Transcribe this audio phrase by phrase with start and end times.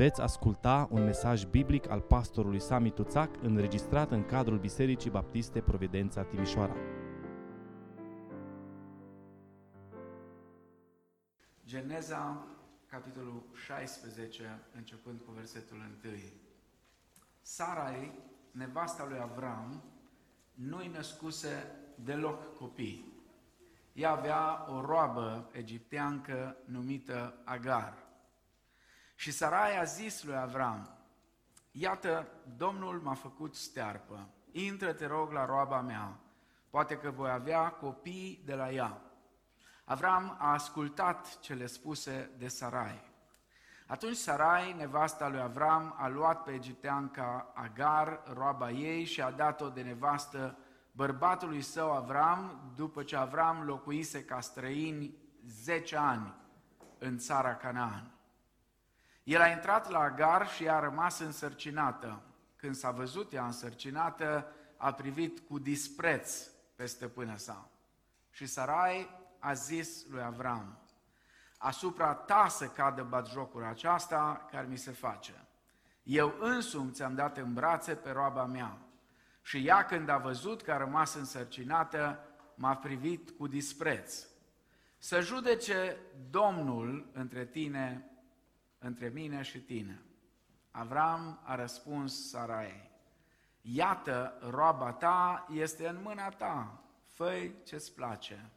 [0.00, 6.22] Veți asculta un mesaj biblic al pastorului Sami Tuțac înregistrat în cadrul Bisericii Baptiste Providența
[6.22, 6.76] Timișoara.
[11.66, 12.46] Geneza,
[12.86, 16.14] capitolul 16, începând cu versetul 1.
[17.40, 18.12] Sarai,
[18.50, 19.82] nevasta lui Avram,
[20.54, 23.12] nu-i născuse deloc copii.
[23.92, 28.09] Ea avea o roabă egipteancă numită Agar.
[29.20, 30.98] Și Sarai a zis lui Avram,
[31.70, 36.18] Iată, Domnul m-a făcut stearpă, intră, te rog, la roaba mea,
[36.70, 39.00] poate că voi avea copii de la ea.
[39.84, 43.02] Avram a ascultat cele spuse de Sarai.
[43.86, 49.68] Atunci Sarai, nevasta lui Avram, a luat pe egipteanca Agar, roaba ei, și a dat-o
[49.68, 50.58] de nevastă
[50.92, 55.14] bărbatului său Avram, după ce Avram locuise ca străini
[55.46, 56.34] 10 ani
[56.98, 58.14] în țara Canaan.
[59.30, 62.22] El a intrat la Agar și a rămas însărcinată.
[62.56, 67.70] Când s-a văzut ea însărcinată, a privit cu dispreț pe stăpână sa.
[68.30, 70.78] Și Sarai a zis lui Avram,
[71.58, 75.46] asupra ta să cadă batjocura aceasta care mi se face.
[76.02, 78.78] Eu însumi ți-am dat în brațe pe roaba mea.
[79.42, 82.18] Și ea când a văzut că a rămas însărcinată,
[82.54, 84.26] m-a privit cu dispreț.
[84.98, 85.96] Să judece
[86.30, 88.09] Domnul între tine
[88.82, 90.02] între mine și tine.
[90.70, 92.90] Avram a răspuns Sarai,
[93.60, 98.50] iată, roaba ta este în mâna ta, fă ce-ți place.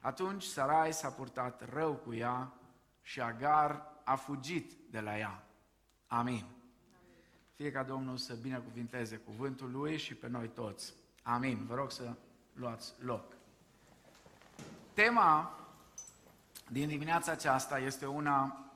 [0.00, 2.52] Atunci Sarai s-a purtat rău cu ea
[3.02, 5.44] și Agar a fugit de la ea.
[6.06, 6.44] Amin.
[7.56, 10.94] Fie ca Domnul să binecuvinteze cuvântul Lui și pe noi toți.
[11.22, 11.66] Amin.
[11.66, 12.14] Vă rog să
[12.52, 13.32] luați loc.
[14.94, 15.58] Tema
[16.70, 18.69] din dimineața aceasta este una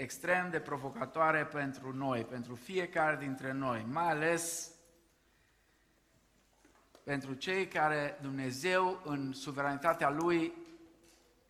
[0.00, 4.70] extrem de provocatoare pentru noi, pentru fiecare dintre noi, mai ales
[7.04, 10.52] pentru cei care Dumnezeu, în suveranitatea Lui,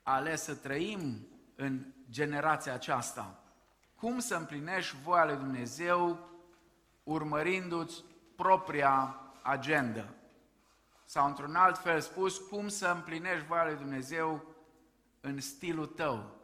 [0.03, 3.43] a ales să trăim în generația aceasta.
[3.95, 6.29] Cum să împlinești voia lui Dumnezeu
[7.03, 8.05] urmărindu-ți
[8.37, 10.15] propria agendă?
[11.05, 14.45] Sau, într-un alt fel spus, cum să împlinești voia lui Dumnezeu
[15.21, 16.39] în stilul tău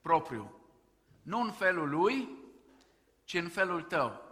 [0.00, 0.63] propriu.
[1.24, 2.28] Nu în felul lui,
[3.24, 4.22] ci în felul tău.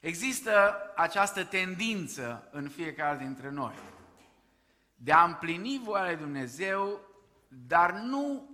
[0.00, 3.74] Există această tendință în fiecare dintre noi
[5.00, 7.00] de a împlini voia lui Dumnezeu,
[7.48, 8.50] dar nu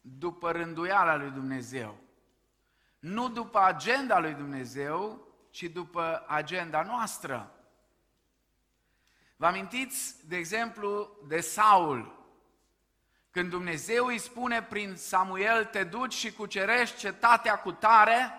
[0.00, 1.96] după rânduiala lui Dumnezeu,
[2.98, 7.54] nu după agenda lui Dumnezeu, ci după agenda noastră.
[9.36, 12.23] Vă amintiți, de exemplu, de Saul,
[13.34, 18.30] când Dumnezeu îi spune prin Samuel, te duci și cucerești cetatea cu tare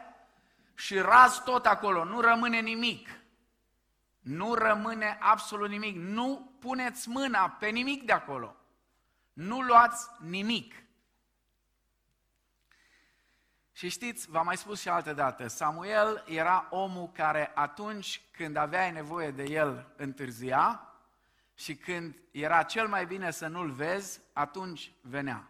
[0.76, 3.10] și raz tot acolo, nu rămâne nimic.
[4.20, 5.96] Nu rămâne absolut nimic.
[5.96, 8.56] Nu puneți mâna pe nimic de acolo.
[9.34, 10.84] Nu luați nimic.
[13.72, 18.92] Și știți, v-am mai spus și altă dată, Samuel era omul care atunci când aveai
[18.92, 20.95] nevoie de el întârzia,
[21.56, 25.50] și când era cel mai bine să nu-l vezi, atunci venea.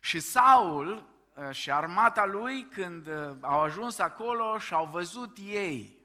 [0.00, 6.04] Și Saul uh, și armata lui, când uh, au ajuns acolo și au văzut ei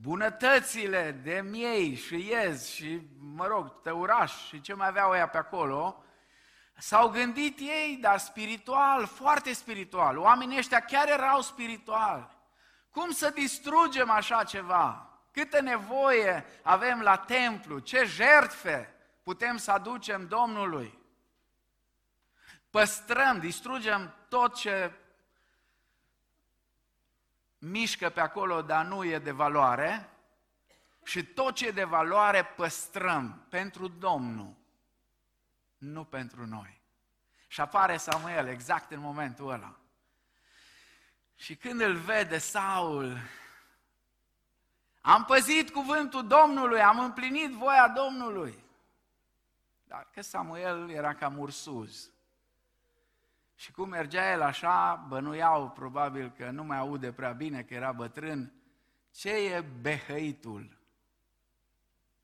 [0.00, 5.36] bunătățile de miei și iez și, mă rog, tăuraș și ce mai aveau ea pe
[5.36, 6.04] acolo,
[6.76, 10.18] s-au gândit ei, dar spiritual, foarte spiritual.
[10.18, 12.28] Oamenii ăștia chiar erau spirituali.
[12.90, 15.07] Cum să distrugem așa ceva?
[15.38, 20.98] Câtă nevoie avem la templu, ce jertfe putem să aducem Domnului.
[22.70, 24.92] Păstrăm, distrugem tot ce
[27.58, 30.08] mișcă pe acolo, dar nu e de valoare,
[31.04, 34.54] și tot ce e de valoare păstrăm pentru Domnul,
[35.78, 36.80] nu pentru noi.
[37.46, 39.78] Și apare Samuel exact în momentul ăla.
[41.34, 43.18] Și când îl vede Saul,
[45.08, 48.64] am păzit cuvântul Domnului, am împlinit voia Domnului.
[49.86, 52.10] Dar că Samuel era cam ursuz.
[53.54, 57.92] Și cum mergea el așa, bănuiau probabil că nu mai aude prea bine, că era
[57.92, 58.52] bătrân.
[59.14, 60.78] Ce e behăitul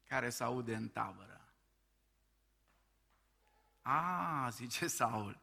[0.08, 1.40] care se aude în tabără?
[3.82, 5.38] A, zice Saul,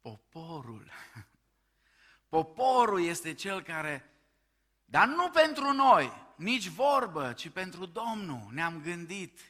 [0.00, 0.90] poporul.
[2.28, 4.11] Poporul este cel care
[4.92, 8.48] dar nu pentru noi, nici vorbă, ci pentru Domnul.
[8.50, 9.40] Ne-am gândit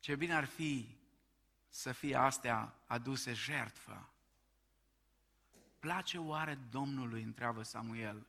[0.00, 0.96] ce bine ar fi
[1.68, 4.10] să fie astea aduse jertfă
[5.78, 8.26] place oare Domnului, întreabă Samuel,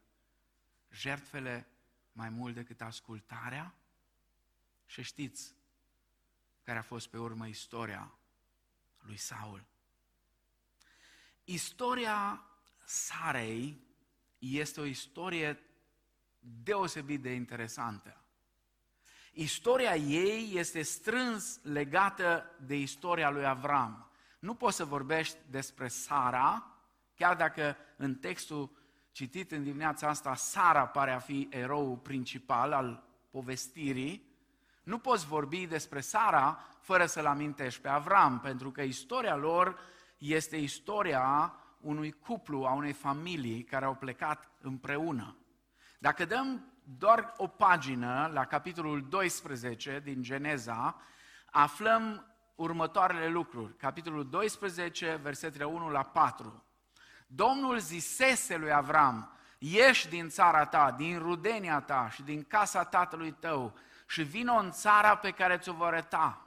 [0.92, 1.68] jertfele
[2.12, 3.76] mai mult decât ascultarea?
[4.86, 5.54] Și știți
[6.64, 8.12] care a fost pe urmă istoria
[9.00, 9.64] lui Saul.
[11.44, 12.46] Istoria
[12.86, 13.87] Sarei
[14.38, 15.60] este o istorie
[16.39, 18.22] deosebit de interesantă.
[19.31, 24.12] Istoria ei este strâns legată de istoria lui Avram.
[24.39, 26.78] Nu poți să vorbești despre Sara,
[27.16, 28.72] chiar dacă în textul
[29.12, 34.36] citit în dimineața asta, Sara pare a fi eroul principal al povestirii,
[34.83, 39.80] nu poți vorbi despre Sara fără să-l amintești pe Avram, pentru că istoria lor
[40.18, 45.38] este istoria unui cuplu, a unei familii care au plecat împreună.
[46.00, 51.02] Dacă dăm doar o pagină la capitolul 12 din Geneza,
[51.52, 52.26] aflăm
[52.56, 53.76] următoarele lucruri.
[53.76, 56.64] Capitolul 12, versetele 1 la 4.
[57.28, 63.32] Domnul zisese lui Avram, ieși din țara ta, din rudenia ta și din casa tatălui
[63.32, 63.74] tău
[64.08, 66.47] și vină în țara pe care ți-o voi arăta.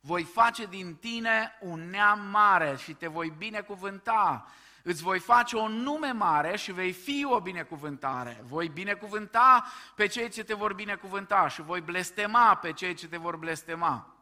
[0.00, 4.46] Voi face din tine un neam mare și te voi binecuvânta.
[4.82, 8.42] Îți voi face un nume mare și vei fi o binecuvântare.
[8.44, 9.64] Voi binecuvânta
[9.94, 14.14] pe cei ce te vor binecuvânta și voi blestema pe cei ce te vor blestema.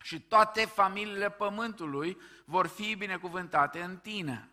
[0.00, 4.48] Și toate familiile pământului vor fi binecuvântate în tine.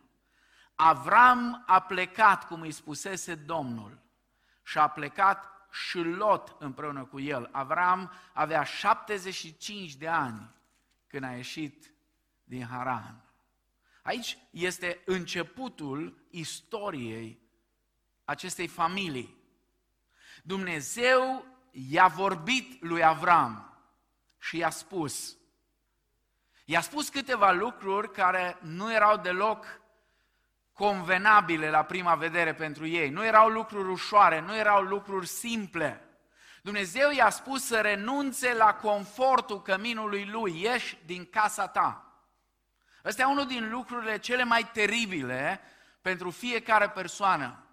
[0.74, 3.98] Avram a plecat, cum îi spusese Domnul,
[4.62, 7.48] și a plecat și Lot împreună cu el.
[7.52, 10.50] Avram avea 75 de ani
[11.12, 11.94] când a ieșit
[12.44, 13.24] din Haran.
[14.02, 17.40] Aici este începutul istoriei
[18.24, 19.36] acestei familii.
[20.42, 23.78] Dumnezeu i-a vorbit lui Avram
[24.38, 25.36] și i-a spus.
[26.64, 29.80] I-a spus câteva lucruri care nu erau deloc
[30.72, 33.10] convenabile la prima vedere pentru ei.
[33.10, 36.11] Nu erau lucruri ușoare, nu erau lucruri simple.
[36.62, 42.06] Dumnezeu i-a spus să renunțe la confortul căminului lui, ieși din casa ta.
[43.04, 45.60] Ăsta e unul din lucrurile cele mai teribile
[46.00, 47.66] pentru fiecare persoană.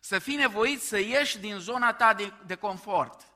[0.00, 3.26] Să fii nevoit să ieși din zona ta de, de confort.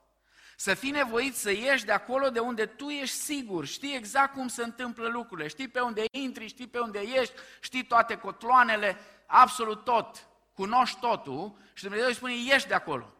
[0.57, 4.49] Să fii nevoit să ieși de acolo de unde tu ești sigur, știi exact cum
[4.49, 9.85] se întâmplă lucrurile, știi pe unde intri, știi pe unde ești, știi toate cotloanele, absolut
[9.85, 13.16] tot, cunoști totul și Dumnezeu îi spune, ieși de acolo.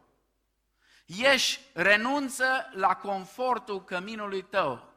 [1.09, 4.93] Ieși, renunță la confortul căminului tău.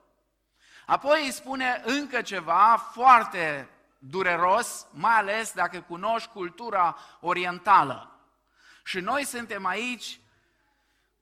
[0.86, 3.68] Apoi îi spune încă ceva foarte
[3.98, 8.20] dureros, mai ales dacă cunoști cultura orientală.
[8.84, 10.20] Și noi suntem aici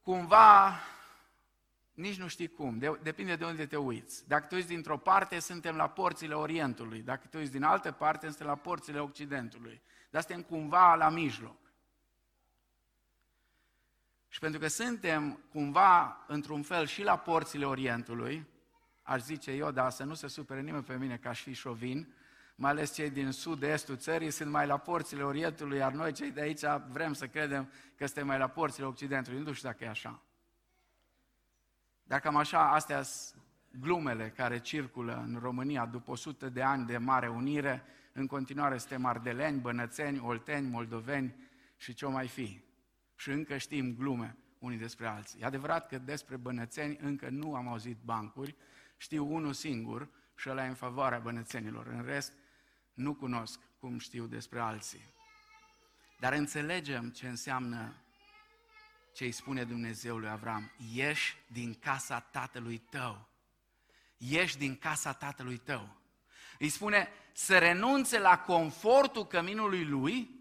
[0.02, 0.80] cumva
[1.98, 4.28] nici nu știi cum, de, depinde de unde te uiți.
[4.28, 8.26] Dacă te uiți dintr-o parte, suntem la porțile Orientului, dacă te uiți din altă parte,
[8.26, 9.82] suntem la porțile Occidentului.
[10.10, 11.56] Dar suntem cumva la mijloc.
[14.28, 18.46] Și pentru că suntem cumva, într-un fel, și la porțile Orientului,
[19.02, 22.14] aș zice eu, dar să nu se supere nimeni pe mine ca aș fi șovin,
[22.54, 26.40] mai ales cei din sud-estul țării sunt mai la porțile Orientului, iar noi cei de
[26.40, 29.40] aici vrem să credem că suntem mai la porțile Occidentului.
[29.40, 30.22] Nu știu dacă e așa.
[32.02, 33.42] Dar cam așa, astea sunt
[33.80, 39.04] glumele care circulă în România după 100 de ani de mare unire, în continuare suntem
[39.04, 41.34] ardeleni, bănățeni, olteni, moldoveni
[41.76, 42.67] și ce mai fi.
[43.18, 45.40] Și încă știm glume unii despre alții.
[45.40, 48.56] E adevărat că despre bănățeni încă nu am auzit bancuri,
[48.96, 51.86] știu unul singur și ăla e în favoarea bănățenilor.
[51.86, 52.32] În rest,
[52.94, 55.14] nu cunosc cum știu despre alții.
[56.18, 57.94] Dar înțelegem ce înseamnă
[59.12, 63.28] ce îi spune Dumnezeu lui Avram, ieși din casa tatălui tău.
[64.16, 65.96] Ieși din casa tatălui tău.
[66.58, 70.37] Îi spune să renunțe la confortul căminului lui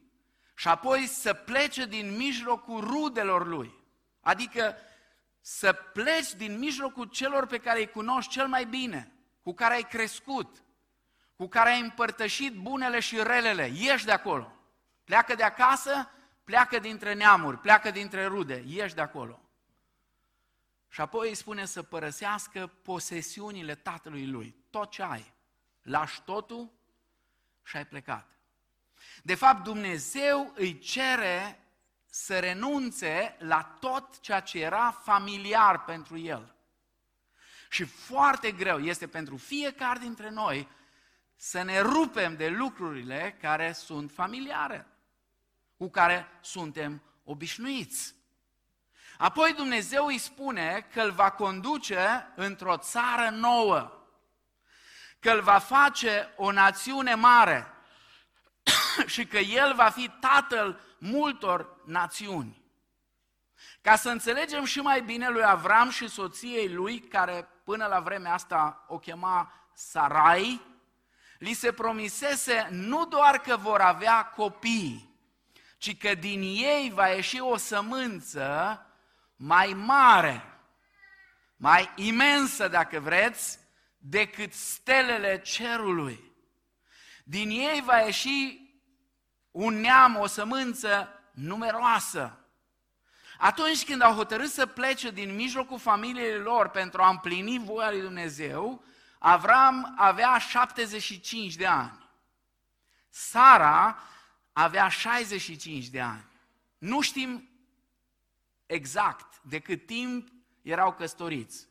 [0.57, 3.73] și apoi să plece din mijlocul rudelor lui.
[4.21, 4.75] Adică
[5.41, 9.11] să pleci din mijlocul celor pe care îi cunoști cel mai bine,
[9.41, 10.63] cu care ai crescut,
[11.35, 13.71] cu care ai împărtășit bunele și relele.
[13.73, 14.51] Ieși de acolo.
[15.03, 16.09] Pleacă de acasă
[16.47, 19.41] pleacă dintre neamuri, pleacă dintre rude, ieși de acolo.
[20.89, 25.33] Și apoi îi spune să părăsească posesiunile tatălui lui, tot ce ai.
[25.81, 26.71] Lași totul
[27.63, 28.36] și ai plecat.
[29.23, 31.59] De fapt, Dumnezeu îi cere
[32.09, 36.55] să renunțe la tot ceea ce era familiar pentru el.
[37.69, 40.67] Și foarte greu este pentru fiecare dintre noi
[41.35, 44.87] să ne rupem de lucrurile care sunt familiare
[45.77, 48.15] cu care suntem obișnuiți.
[49.17, 53.91] Apoi Dumnezeu îi spune că îl va conduce într-o țară nouă,
[55.19, 57.76] că îl va face o națiune mare
[59.13, 62.61] și că el va fi tatăl multor națiuni.
[63.81, 68.33] Ca să înțelegem și mai bine lui Avram și soției lui, care până la vremea
[68.33, 70.61] asta o chema Sarai,
[71.37, 75.15] li se promisese nu doar că vor avea copii,
[75.77, 78.81] ci că din ei va ieși o sămânță
[79.35, 80.59] mai mare,
[81.55, 83.59] mai imensă, dacă vreți,
[83.97, 86.31] decât stelele cerului.
[87.23, 88.66] Din ei va ieși
[89.57, 92.37] un neam, o sămânță numeroasă.
[93.37, 98.01] Atunci când au hotărât să plece din mijlocul familiei lor pentru a împlini voia lui
[98.01, 98.83] Dumnezeu,
[99.19, 102.09] Avram avea 75 de ani.
[103.09, 103.99] Sara
[104.53, 106.25] avea 65 de ani.
[106.77, 107.49] Nu știm
[108.65, 110.27] exact de cât timp
[110.61, 111.67] erau căsătoriți,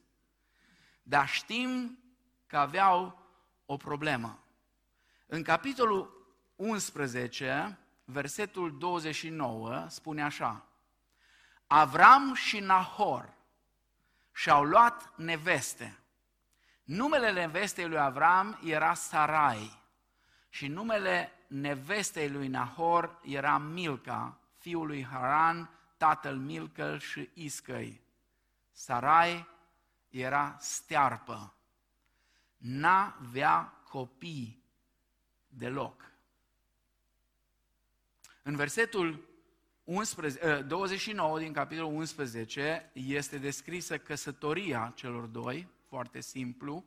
[1.02, 1.98] dar știm
[2.46, 3.22] că aveau
[3.66, 4.44] o problemă.
[5.26, 6.15] În capitolul
[6.56, 10.66] 11, versetul 29, spune așa,
[11.66, 13.34] Avram și Nahor
[14.32, 15.98] și-au luat neveste.
[16.84, 19.82] Numele nevestei lui Avram era Sarai
[20.48, 28.00] și numele nevestei lui Nahor era Milca, fiul lui Haran, tatăl Milcăl și Iscăi.
[28.72, 29.46] Sarai
[30.08, 31.54] era stearpă,
[32.56, 34.64] n-avea copii
[35.48, 36.10] deloc.
[38.46, 39.28] În versetul
[39.84, 46.84] 11, 29 ă, din capitolul 11 este descrisă căsătoria celor doi, foarte simplu.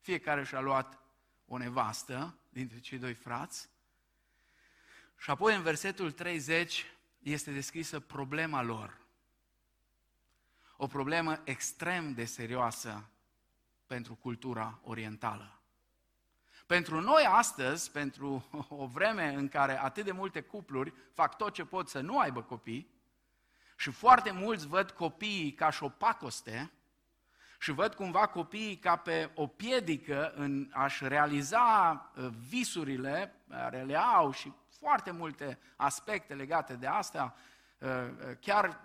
[0.00, 0.98] Fiecare și-a luat
[1.46, 3.68] o nevastă dintre cei doi frați.
[5.18, 6.84] Și apoi în versetul 30
[7.18, 9.00] este descrisă problema lor.
[10.76, 13.10] O problemă extrem de serioasă
[13.86, 15.61] pentru cultura orientală.
[16.72, 21.64] Pentru noi astăzi, pentru o vreme în care atât de multe cupluri fac tot ce
[21.64, 22.90] pot să nu aibă copii
[23.76, 26.72] și foarte mulți văd copiii ca și o pacoste
[27.58, 31.60] și văd cumva copiii ca pe o piedică în a-și realiza
[32.16, 37.34] uh, visurile care le au și foarte multe aspecte legate de asta.
[37.78, 38.84] Uh, uh, chiar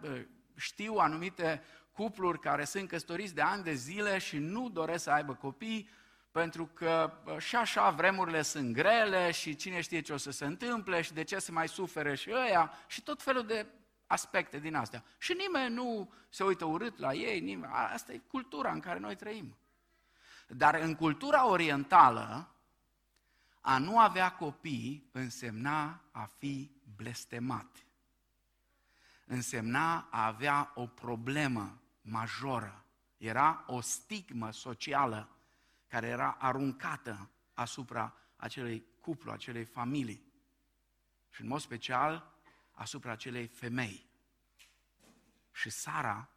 [0.56, 5.34] știu anumite cupluri care sunt căsătoriți de ani de zile și nu doresc să aibă
[5.34, 5.90] copii
[6.32, 11.02] pentru că și așa vremurile sunt grele și cine știe ce o să se întâmple
[11.02, 13.66] și de ce se mai sufere și ăia și tot felul de
[14.08, 15.04] aspecte din astea.
[15.18, 17.74] Și nimeni nu se uită urât la ei, nimeni.
[17.74, 19.58] asta e cultura în care noi trăim.
[20.48, 22.52] Dar în cultura orientală,
[23.62, 27.86] a nu avea copii însemna a fi blestemat.
[29.26, 32.84] Însemna a avea o problemă majoră.
[33.18, 35.37] Era o stigmă socială
[35.88, 40.26] care era aruncată asupra acelei cuplu, acelei familii.
[41.30, 42.34] Și în mod special
[42.72, 44.10] asupra acelei femei.
[45.52, 46.30] Și Sara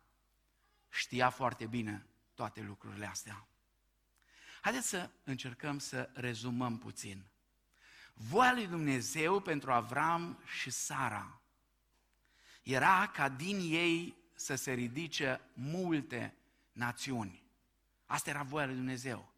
[0.88, 3.46] știa foarte bine toate lucrurile astea.
[4.60, 7.24] Haideți să încercăm să rezumăm puțin.
[8.14, 11.40] Voia lui Dumnezeu pentru Avram și Sara
[12.62, 16.34] era ca din ei să se ridice multe
[16.72, 17.42] națiuni.
[18.06, 19.29] Asta era voia lui Dumnezeu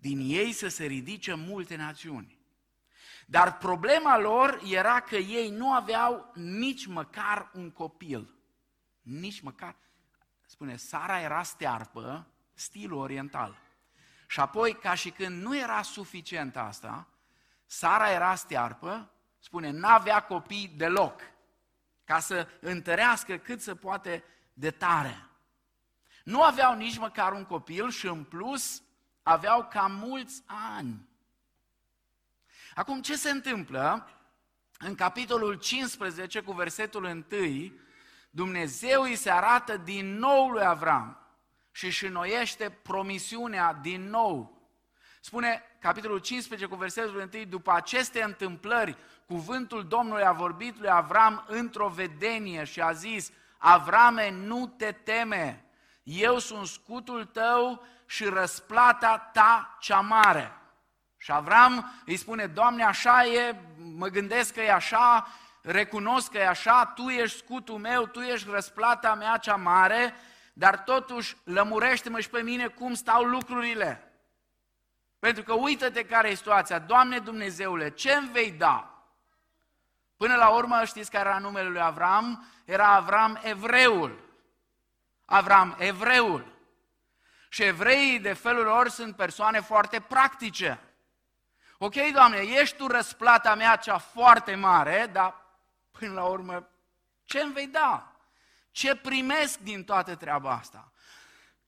[0.00, 2.38] din ei să se ridice multe națiuni.
[3.26, 8.34] Dar problema lor era că ei nu aveau nici măcar un copil.
[9.02, 9.76] Nici măcar.
[10.46, 13.58] Spune, Sara era stearpă, stilul oriental.
[14.26, 17.08] Și apoi, ca și când nu era suficient asta,
[17.66, 21.20] Sara era stearpă, spune, n-avea copii deloc,
[22.04, 25.28] ca să întărească cât se poate de tare.
[26.24, 28.82] Nu aveau nici măcar un copil și în plus
[29.28, 30.42] aveau cam mulți
[30.76, 31.08] ani.
[32.74, 34.10] Acum, ce se întâmplă?
[34.78, 37.72] În capitolul 15, cu versetul 1,
[38.30, 41.18] Dumnezeu îi se arată din nou lui Avram
[41.70, 44.62] și își înnoiește promisiunea din nou.
[45.20, 51.44] Spune capitolul 15 cu versetul 1, după aceste întâmplări, cuvântul Domnului a vorbit lui Avram
[51.48, 55.64] într-o vedenie și a zis, Avrame, nu te teme,
[56.02, 60.52] eu sunt scutul tău și răsplata ta cea mare.
[61.16, 65.26] Și Avram îi spune, Doamne, așa e, mă gândesc că e așa,
[65.62, 70.14] recunosc că e așa, Tu ești scutul meu, Tu ești răsplata mea cea mare,
[70.52, 74.12] dar totuși lămurește-mă și pe mine cum stau lucrurile.
[75.18, 76.78] Pentru că uită-te care e situația.
[76.78, 79.02] Doamne Dumnezeule, ce îmi vei da?
[80.16, 82.46] Până la urmă, știți care era numele lui Avram?
[82.64, 84.18] Era Avram evreul.
[85.24, 86.57] Avram evreul.
[87.48, 90.80] Și evreii de felul lor sunt persoane foarte practice.
[91.78, 95.34] Ok, Doamne, ești Tu răsplata mea cea foarte mare, dar
[95.90, 96.68] până la urmă,
[97.24, 98.12] ce îmi vei da?
[98.70, 100.92] Ce primesc din toată treaba asta?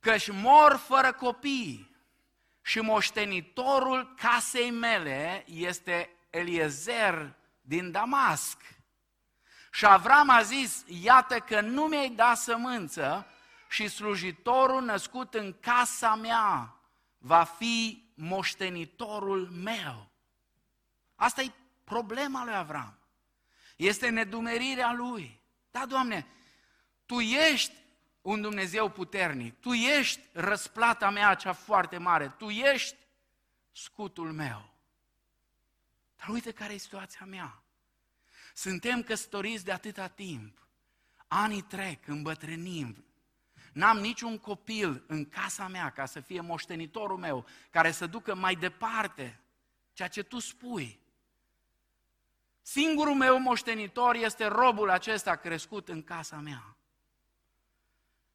[0.01, 1.97] Căci mor fără copii
[2.63, 8.59] și moștenitorul casei mele este Eliezer din Damasc.
[9.71, 13.27] Și Avram a zis, iată că nu mi-ai dat sămânță
[13.71, 16.77] și slujitorul născut în casa mea
[17.19, 20.11] va fi moștenitorul meu.
[21.15, 21.53] Asta e
[21.85, 22.99] problema lui Avram.
[23.77, 25.41] Este nedumerirea lui.
[25.71, 26.27] Da, Doamne,
[27.07, 27.75] Tu ești
[28.23, 29.61] un Dumnezeu puternic.
[29.61, 32.29] Tu ești răsplata mea cea foarte mare.
[32.29, 32.97] Tu ești
[33.73, 34.75] scutul meu.
[36.17, 37.63] Dar uite care e situația mea.
[38.55, 40.59] Suntem căsătoriți de atâta timp.
[41.27, 43.05] Anii trec, îmbătrânim.
[43.73, 48.55] N-am niciun copil în casa mea ca să fie moștenitorul meu, care să ducă mai
[48.55, 49.41] departe
[49.93, 51.01] ceea ce tu spui.
[52.63, 56.77] Singurul meu moștenitor este robul acesta crescut în casa mea.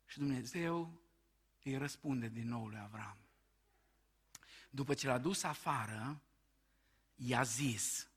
[0.05, 1.01] Și Dumnezeu
[1.63, 3.17] îi răspunde din nou lui Avram.
[4.69, 6.21] După ce l-a dus afară,
[7.15, 8.07] i-a zis,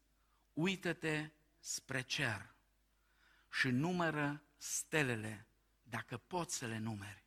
[0.52, 2.54] uită-te spre cer
[3.50, 5.48] și numără stelele,
[5.88, 7.25] dacă poți să le numeri.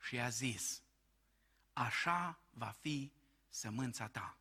[0.00, 0.82] Și i-a zis,
[1.72, 3.12] așa va fi
[3.48, 4.36] sămânța ta.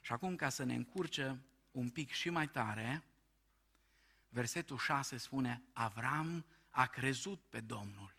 [0.00, 3.02] Și acum, ca să ne încurce un pic și mai tare,
[4.28, 8.14] versetul 6 spune, Avram a crezut pe Domnul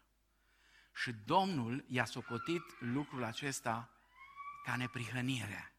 [0.93, 3.89] și Domnul i-a socotit lucrul acesta
[4.63, 5.73] ca neprihănire.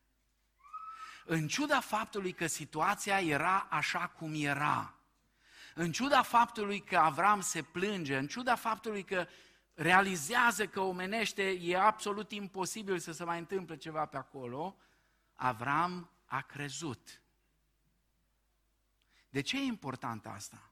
[1.24, 4.94] În ciuda faptului că situația era așa cum era,
[5.74, 9.26] în ciuda faptului că Avram se plânge, în ciuda faptului că
[9.74, 14.76] realizează că omenește e absolut imposibil să se mai întâmple ceva pe acolo,
[15.34, 17.22] Avram a crezut.
[19.28, 20.70] De ce e important asta?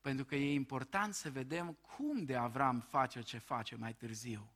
[0.00, 4.52] Pentru că e important să vedem cum de Avram face ce face mai târziu,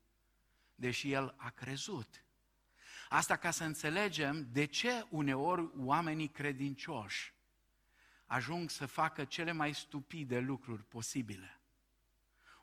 [0.74, 2.24] deși el a crezut.
[3.08, 7.35] Asta ca să înțelegem de ce uneori oamenii credincioși
[8.26, 11.60] ajung să facă cele mai stupide lucruri posibile.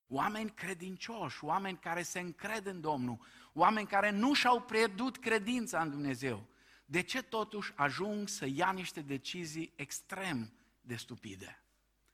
[0.08, 5.90] Oameni credincioși, oameni care se încred în Domnul, oameni care nu și-au pierdut credința în
[5.90, 6.48] Dumnezeu.
[6.86, 11.64] De ce totuși ajung să ia niște decizii extrem de stupide?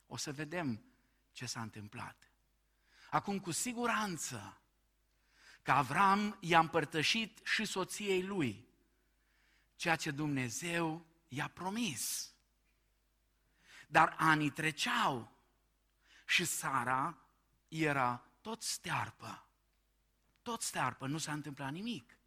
[0.08, 0.84] O să vedem
[1.32, 2.32] ce s-a întâmplat.
[3.10, 4.62] Acum, cu siguranță,
[5.62, 8.68] că Avram i-a împărtășit și soției lui
[9.76, 12.34] ceea ce Dumnezeu i-a promis.
[13.92, 15.32] Dar anii treceau
[16.26, 17.18] și Sara
[17.68, 19.46] era tot stearpă.
[20.42, 22.18] Tot stearpă, nu s-a întâmplat nimic.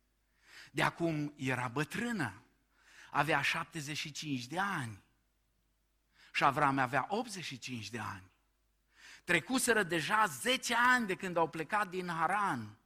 [0.70, 2.42] De acum era bătrână,
[3.10, 5.02] avea 75 de ani.
[6.32, 8.30] Și Avram avea 85 de ani.
[9.24, 12.76] Trecuseră deja 10 ani de când au plecat din Haran.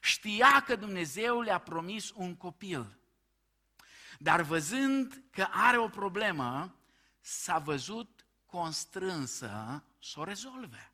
[0.00, 2.98] Știa că Dumnezeu le-a promis un copil.
[4.18, 6.79] Dar văzând că are o problemă,
[7.20, 10.92] s-a văzut constrânsă să o rezolve.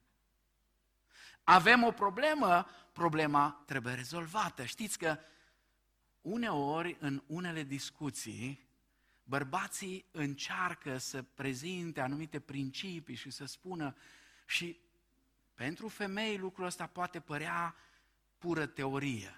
[1.45, 4.65] Avem o problemă, problema trebuie rezolvată.
[4.65, 5.19] Știți că
[6.21, 8.69] uneori, în unele discuții,
[9.23, 13.97] bărbații încearcă să prezinte anumite principii și să spună
[14.47, 14.81] și
[15.55, 17.75] pentru femei lucrul ăsta poate părea
[18.39, 19.35] pură teorie.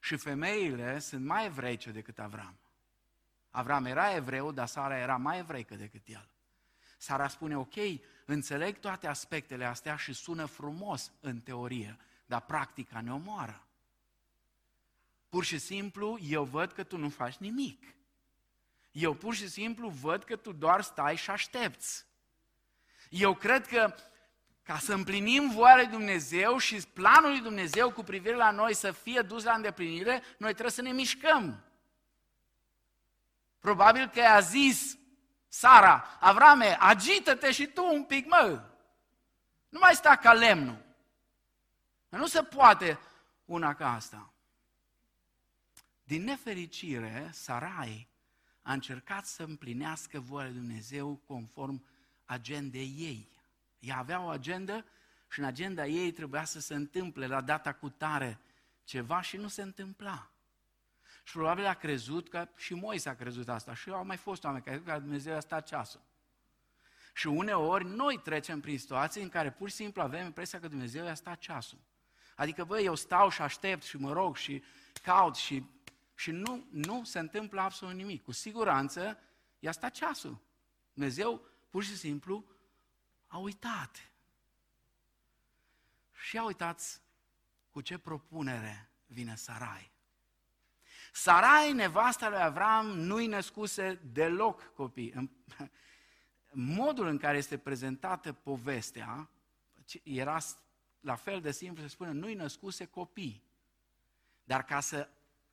[0.00, 2.56] Și femeile sunt mai evreice decât Avram.
[3.52, 6.28] Avram era evreu, dar Sara era mai evreică decât el.
[6.98, 7.74] Sara spune, ok,
[8.24, 13.66] înțeleg toate aspectele astea și sună frumos în teorie, dar practica ne omoară.
[15.28, 17.94] Pur și simplu, eu văd că tu nu faci nimic.
[18.90, 22.04] Eu pur și simplu văd că tu doar stai și aștepți.
[23.08, 23.94] Eu cred că
[24.62, 28.92] ca să împlinim voia lui Dumnezeu și planul lui Dumnezeu cu privire la noi să
[28.92, 31.64] fie dus la îndeplinire, noi trebuie să ne mișcăm.
[33.62, 34.98] Probabil că i-a zis
[35.48, 38.62] Sara, Avrame, agită-te și tu un pic, mă!
[39.68, 40.84] Nu mai sta ca lemnul.
[42.08, 42.98] Nu se poate
[43.44, 44.32] una ca asta.
[46.02, 48.08] Din nefericire, Sarai
[48.62, 51.84] a încercat să împlinească voia lui Dumnezeu conform
[52.24, 53.30] agendei ei.
[53.78, 54.84] Ea avea o agendă
[55.30, 58.38] și în agenda ei trebuia să se întâmple la data cu tare
[58.84, 60.31] ceva și nu se întâmpla.
[61.22, 64.64] Și probabil a crezut că și Moise a crezut asta și au mai fost oameni
[64.64, 66.00] care că Dumnezeu a stat ceasul.
[67.14, 71.04] Și uneori noi trecem prin situații în care pur și simplu avem impresia că Dumnezeu
[71.04, 71.78] i-a stat ceasul.
[72.36, 74.62] Adică, băi, eu stau și aștept și mă rog și
[75.02, 75.64] caut și
[76.14, 78.22] și nu, nu se întâmplă absolut nimic.
[78.22, 79.18] Cu siguranță
[79.58, 80.38] i-a stat ceasul.
[80.92, 82.44] Dumnezeu pur și simplu
[83.26, 84.10] a uitat.
[86.12, 87.00] Și a uitați
[87.70, 89.91] cu ce propunere vine Sarai.
[91.14, 95.12] Sarai, nevasta lui Avram, nu-i născuse deloc copii.
[95.12, 95.30] În
[96.76, 99.28] modul în care este prezentată povestea
[100.02, 100.38] era
[101.00, 103.42] la fel de simplu, se spune, nu-i născuse copii.
[104.44, 105.08] Dar ca să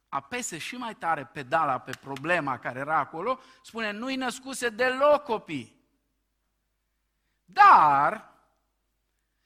[0.10, 5.78] apese și mai tare pedala pe problema care era acolo, spune, nu-i născuse deloc copii.
[7.45, 8.34] Dar,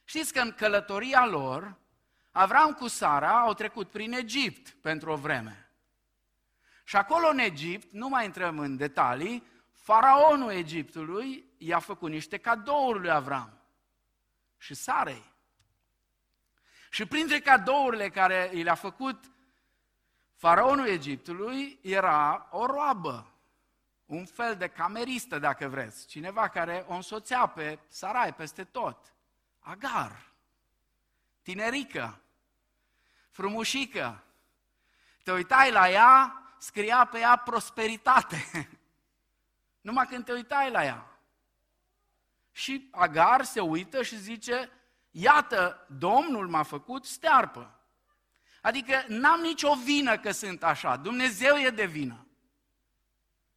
[0.03, 1.77] știți că în călătoria lor,
[2.31, 5.69] Avram cu Sara au trecut prin Egipt pentru o vreme.
[6.83, 12.99] Și acolo în Egipt, nu mai intrăm în detalii, faraonul Egiptului i-a făcut niște cadouri
[12.99, 13.57] lui Avram
[14.57, 15.31] și Sarei.
[16.89, 19.31] Și printre cadourile care i le-a făcut
[20.35, 23.33] faraonul Egiptului era o roabă,
[24.05, 29.13] un fel de cameristă, dacă vreți, cineva care o însoțea pe Sarai peste tot.
[29.59, 30.31] Agar,
[31.41, 32.21] tinerică,
[33.29, 34.23] frumușică.
[35.23, 38.69] Te uitai la ea, scria pe ea prosperitate.
[39.87, 41.19] Numai când te uitai la ea.
[42.51, 44.69] Și Agar se uită și zice,
[45.11, 47.79] iată, Domnul m-a făcut stearpă.
[48.61, 52.27] Adică n-am nicio vină că sunt așa, Dumnezeu e de vină.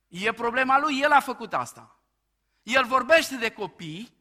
[0.09, 2.01] E problema lui, el a făcut asta.
[2.63, 4.17] El vorbește de copii,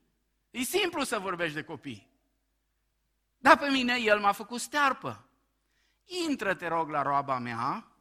[0.51, 2.07] e simplu să vorbești de copii.
[3.37, 5.27] Dar pe mine el m-a făcut stearpă.
[6.27, 7.94] Intră, te rog, la roaba mea,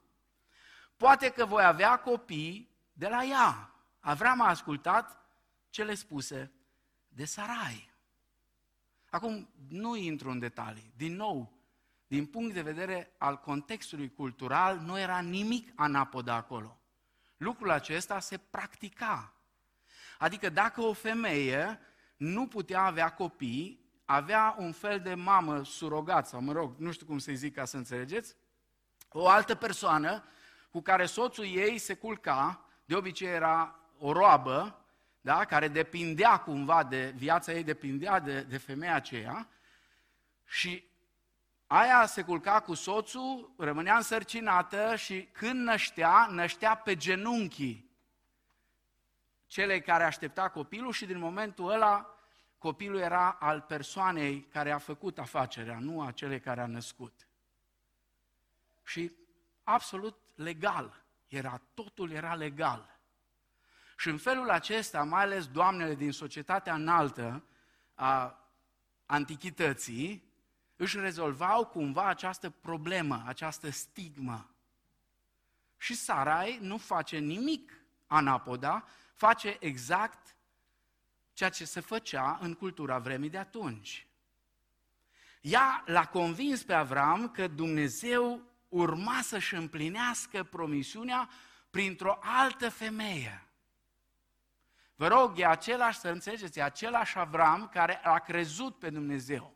[0.97, 3.75] poate că voi avea copii de la ea.
[4.01, 5.27] Avram a ascultat
[5.71, 6.53] cele spuse
[7.09, 7.93] de Sarai.
[9.11, 10.93] Acum, nu intru în detalii.
[10.97, 11.53] Din nou,
[12.07, 16.79] din punct de vedere al contextului cultural, nu era nimic anapod acolo.
[17.37, 19.33] Lucrul acesta se practica.
[20.19, 21.81] Adică dacă o femeie
[22.17, 27.07] nu putea avea copii, avea un fel de mamă surogat, sau mă rog, nu știu
[27.07, 28.35] cum să-i zic ca să înțelegeți,
[29.09, 30.25] o altă persoană
[30.75, 34.85] cu care soțul ei se culca, de obicei era o roabă,
[35.21, 35.45] da?
[35.45, 39.49] care depindea cumva de, viața ei depindea de, de femeia aceea
[40.45, 40.85] și
[41.67, 47.91] aia se culca cu soțul, rămânea însărcinată și când năștea, năștea pe genunchii
[49.47, 52.19] celei care aștepta copilul și din momentul ăla
[52.59, 57.29] copilul era al persoanei care a făcut afacerea, nu a celei care a născut.
[58.85, 59.13] Și
[59.63, 62.99] absolut legal era, totul era legal.
[63.97, 67.45] Și în felul acesta, mai ales doamnele din societatea înaltă
[67.95, 68.39] a
[69.07, 70.33] antichității,
[70.77, 74.55] își rezolvau cumva această problemă, această stigmă.
[75.77, 77.73] Și Sarai nu face nimic
[78.07, 80.37] anapoda, face exact
[81.33, 84.07] ceea ce se făcea în cultura vremii de atunci.
[85.41, 88.43] Ea l-a convins pe Avram că Dumnezeu
[88.75, 91.29] urma să-și împlinească promisiunea
[91.71, 93.47] printr-o altă femeie.
[94.95, 99.55] Vă rog, e același, să înțelegeți, e același Avram care a crezut pe Dumnezeu.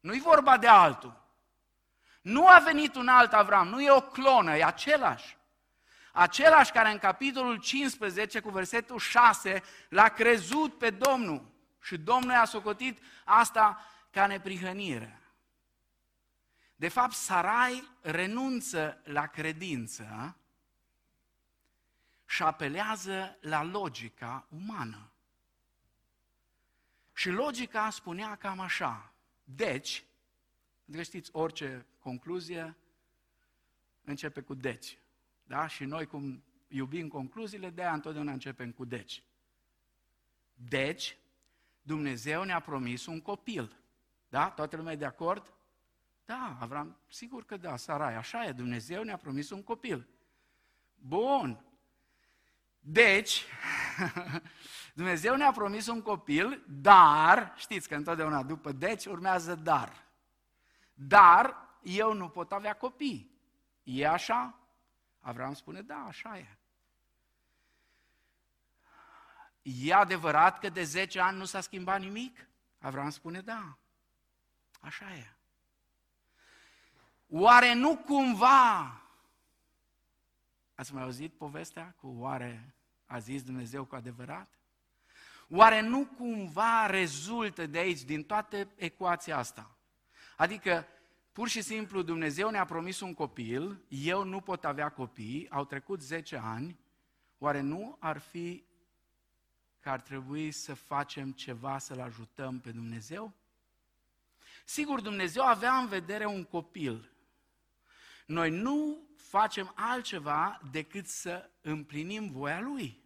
[0.00, 1.22] Nu-i vorba de altul.
[2.22, 5.36] Nu a venit un alt Avram, nu e o clonă, e același.
[6.12, 12.44] Același care în capitolul 15 cu versetul 6 l-a crezut pe Domnul și Domnul i-a
[12.44, 15.20] socotit asta ca neprihănire.
[16.78, 20.36] De fapt, Sarai renunță la credință
[22.26, 25.10] și apelează la logica umană.
[27.12, 29.12] Și logica spunea cam așa.
[29.44, 30.04] Deci,
[30.88, 32.76] adică știți, orice concluzie
[34.04, 34.98] începe cu deci.
[35.44, 35.66] Da?
[35.66, 39.22] Și noi, cum iubim concluziile, de aia întotdeauna începem cu deci.
[40.54, 41.18] Deci,
[41.82, 43.76] Dumnezeu ne-a promis un copil.
[44.28, 44.50] Da?
[44.50, 45.52] Toată lumea e de acord?
[46.28, 50.08] Da, Avram, sigur că da, Sarai, așa e, Dumnezeu ne-a promis un copil.
[50.94, 51.64] Bun,
[52.78, 53.44] deci,
[54.94, 60.06] Dumnezeu ne-a promis un copil, dar, știți că întotdeauna după deci urmează dar.
[60.94, 63.30] Dar eu nu pot avea copii.
[63.82, 64.58] E așa?
[65.20, 66.58] Avram spune, da, așa e.
[69.62, 72.48] E adevărat că de 10 ani nu s-a schimbat nimic?
[72.78, 73.78] Avram spune, da,
[74.80, 75.37] așa e.
[77.30, 78.92] Oare nu cumva
[80.74, 82.74] Ați mai auzit povestea cu oare
[83.06, 84.48] a zis Dumnezeu cu adevărat?
[85.48, 89.70] Oare nu cumva rezultă de aici, din toată ecuația asta?
[90.36, 90.86] Adică
[91.38, 96.02] Pur și simplu Dumnezeu ne-a promis un copil, eu nu pot avea copii, au trecut
[96.02, 96.78] 10 ani,
[97.38, 98.64] oare nu ar fi
[99.80, 103.32] că ar trebui să facem ceva să-L ajutăm pe Dumnezeu?
[104.64, 107.10] Sigur, Dumnezeu avea în vedere un copil.
[108.28, 113.02] Noi nu facem altceva decât să împlinim voia Lui.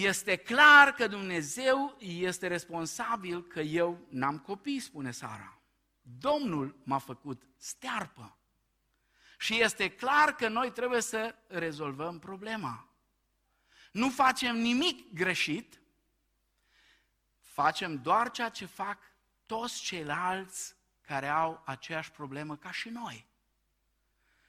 [0.00, 5.60] Este clar că Dumnezeu este responsabil că eu n-am copii, spune Sara.
[6.02, 8.38] Domnul m-a făcut stearpă.
[9.38, 12.88] Și este clar că noi trebuie să rezolvăm problema.
[13.92, 15.80] Nu facem nimic greșit,
[17.40, 18.98] facem doar ceea ce fac
[19.46, 20.74] toți ceilalți
[21.06, 23.26] care au aceeași problemă ca și noi.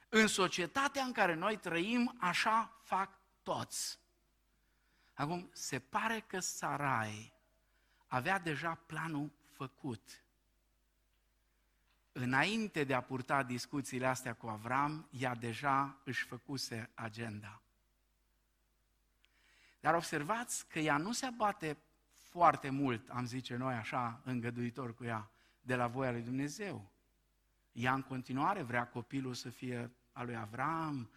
[0.08, 3.98] În societatea în care noi trăim, așa fac toți.
[5.14, 7.34] Acum, se pare că Sarai
[8.06, 10.24] avea deja planul făcut.
[12.12, 17.62] Înainte de a purta discuțiile astea cu Avram, ea deja își făcuse agenda.
[19.80, 21.76] Dar observați că ea nu se abate
[22.14, 25.30] foarte mult, am zice noi așa, îngăduitor cu ea,
[25.66, 26.90] de la voia lui Dumnezeu.
[27.72, 31.10] Ea în continuare vrea copilul să fie al lui Avram,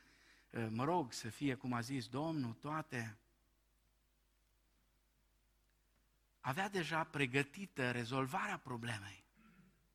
[0.70, 3.18] mă rog, să fie, cum a zis Domnul, toate.
[6.40, 9.24] avea deja pregătită rezolvarea problemei,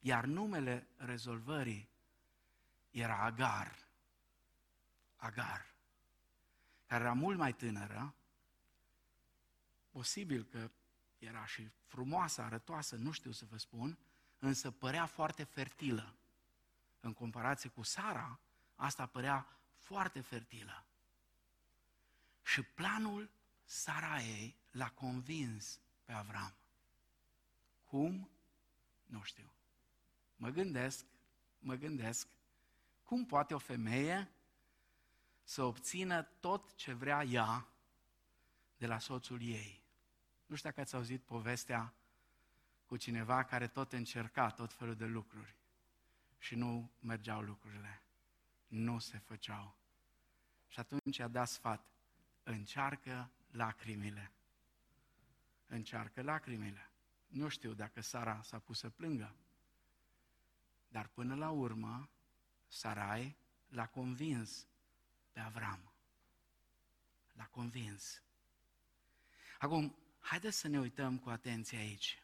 [0.01, 1.89] iar numele rezolvării
[2.91, 3.89] era Agar.
[5.17, 5.75] Agar,
[6.87, 8.15] care era mult mai tânără,
[9.91, 10.71] posibil că
[11.19, 13.99] era și frumoasă, arătoasă, nu știu să vă spun,
[14.45, 16.15] însă părea foarte fertilă.
[17.01, 18.41] În comparație cu Sara,
[18.75, 20.85] asta părea foarte fertilă.
[22.43, 23.31] Și planul
[23.65, 26.55] Saraei l-a convins pe Avram.
[27.85, 28.31] Cum?
[29.05, 29.53] Nu știu.
[30.37, 31.05] Mă gândesc,
[31.59, 32.29] mă gândesc,
[33.03, 34.31] cum poate o femeie
[35.43, 37.69] să obțină tot ce vrea ea
[38.77, 39.83] de la soțul ei?
[40.47, 41.95] Nu știu dacă ați auzit povestea
[42.87, 45.57] cu cineva care tot încerca tot felul de lucruri
[46.39, 48.03] și nu mergeau lucrurile,
[48.67, 49.77] nu se făceau.
[50.69, 51.87] Și atunci a dat sfat,
[52.43, 54.33] încearcă lacrimile
[55.75, 56.91] încearcă lacrimile.
[57.27, 59.37] Nu știu dacă Sara s-a pus să plângă,
[60.89, 62.09] dar până la urmă,
[62.69, 63.37] Sarai
[63.69, 64.67] l-a convins
[65.33, 65.93] pe Avram.
[67.33, 68.23] L-a convins.
[69.59, 72.23] Acum, haideți să ne uităm cu atenție aici.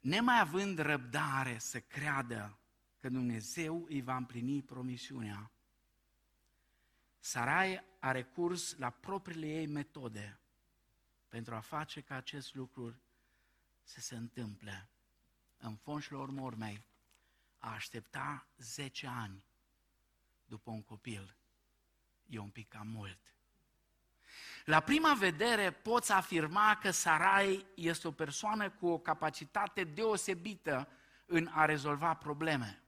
[0.00, 2.58] Nemai având răbdare să creadă
[2.98, 5.50] că Dumnezeu îi va împlini promisiunea,
[7.18, 10.40] Sarai a recurs la propriile ei metode
[11.28, 13.00] pentru a face ca acest lucru
[13.82, 14.88] să se întâmple.
[15.56, 16.84] În fond și la urmă urmei,
[17.58, 19.44] a aștepta 10 ani
[20.44, 21.36] după un copil
[22.26, 23.37] e un pic cam mult.
[24.64, 30.88] La prima vedere poți afirma că Sarai este o persoană cu o capacitate deosebită
[31.26, 32.82] în a rezolva probleme.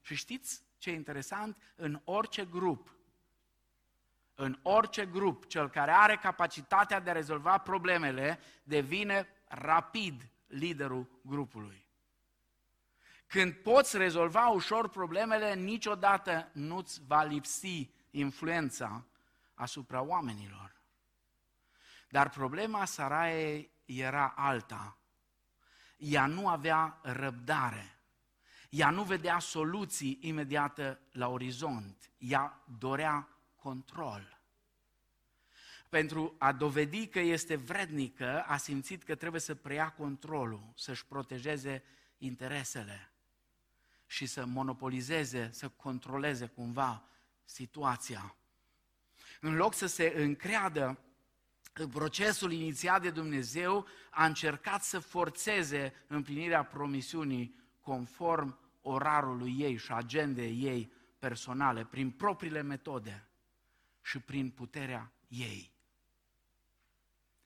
[0.00, 1.56] Și știți ce e interesant?
[1.76, 2.94] În orice grup
[4.34, 11.86] în orice grup, cel care are capacitatea de a rezolva problemele devine rapid liderul grupului.
[13.26, 19.04] Când poți rezolva ușor problemele, niciodată nu-ți va lipsi influența
[19.54, 20.72] asupra oamenilor.
[22.14, 24.98] Dar problema Saraei era alta.
[25.96, 27.98] Ea nu avea răbdare.
[28.68, 32.10] Ea nu vedea soluții imediată la orizont.
[32.18, 34.40] Ea dorea control.
[35.88, 41.82] Pentru a dovedi că este vrednică, a simțit că trebuie să preia controlul, să-și protejeze
[42.18, 43.12] interesele
[44.06, 47.08] și să monopolizeze, să controleze cumva
[47.44, 48.36] situația.
[49.40, 50.96] În loc să se încreadă în
[51.82, 60.62] procesul inițiat de Dumnezeu, a încercat să forțeze împlinirea promisiunii conform orarului ei și agendei
[60.62, 63.28] ei personale, prin propriile metode
[64.02, 65.72] și prin puterea ei.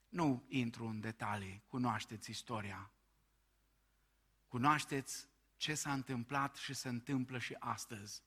[0.08, 2.90] Nu intru în detalii, cunoașteți istoria.
[4.48, 8.22] Cunoașteți ce s-a întâmplat și se întâmplă și astăzi.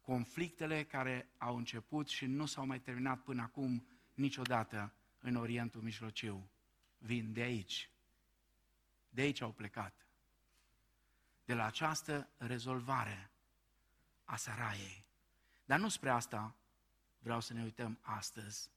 [0.00, 4.92] Conflictele care au început și nu s-au mai terminat până acum niciodată
[5.26, 6.50] în Orientul Mijlociu
[6.98, 7.90] vin de aici.
[9.08, 10.06] De aici au plecat.
[11.44, 13.30] De la această rezolvare
[14.24, 15.04] a Saraiei.
[15.64, 16.56] Dar nu spre asta
[17.18, 18.70] vreau să ne uităm astăzi,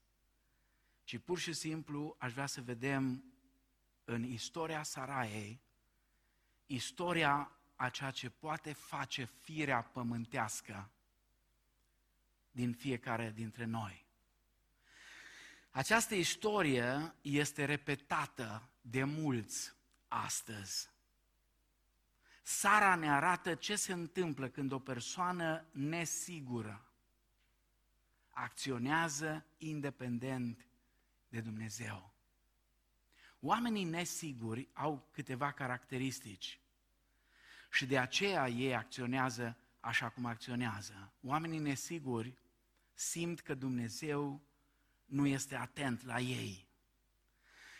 [1.04, 3.24] ci pur și simplu aș vrea să vedem
[4.04, 5.62] în istoria Saraiei,
[6.66, 10.90] istoria a ceea ce poate face firea pământească
[12.52, 14.09] din fiecare dintre noi.
[15.72, 19.74] Această istorie este repetată de mulți
[20.08, 20.90] astăzi.
[22.44, 26.84] Sara ne arată ce se întâmplă când o persoană nesigură
[28.30, 30.66] acționează independent
[31.30, 32.14] de Dumnezeu.
[33.40, 36.60] Oamenii nesiguri au câteva caracteristici
[37.72, 41.14] și de aceea ei acționează așa cum acționează.
[41.24, 42.38] Oamenii nesiguri
[42.94, 44.42] simt că Dumnezeu
[45.10, 46.68] nu este atent la ei,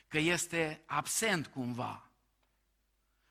[0.08, 2.10] că este absent cumva.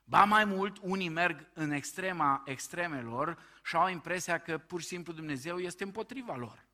[0.05, 5.13] Ba mai mult, unii merg în extrema extremelor și au impresia că pur și simplu
[5.13, 6.67] Dumnezeu este împotriva lor.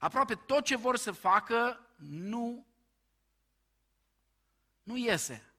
[0.00, 2.66] Aproape tot ce vor să facă nu,
[4.82, 5.52] nu iese.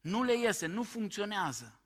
[0.00, 1.80] Nu le iese, nu funcționează.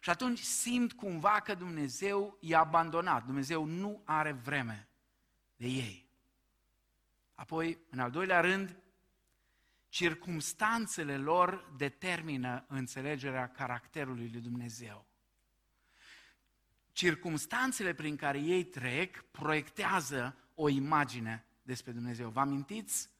[0.00, 3.24] Și atunci simt cumva că Dumnezeu i-a abandonat.
[3.24, 4.88] Dumnezeu nu are vreme
[5.56, 6.03] de ei.
[7.34, 8.76] Apoi, în al doilea rând,
[9.88, 15.06] circumstanțele lor determină înțelegerea caracterului lui Dumnezeu.
[16.92, 22.28] Circumstanțele prin care ei trec proiectează o imagine despre Dumnezeu.
[22.28, 23.10] Vă amintiți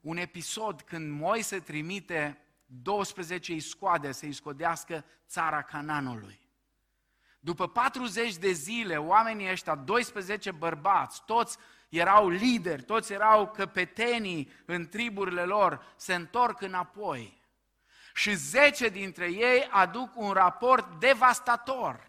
[0.00, 6.40] un episod când Moise trimite 12 iscoade să-i scodească țara Cananului.
[7.40, 11.58] După 40 de zile, oamenii ăștia, 12 bărbați, toți
[11.98, 17.40] erau lideri, toți erau căpetenii în triburile lor, se întorc înapoi.
[18.14, 22.06] Și 10 dintre ei aduc un raport devastator.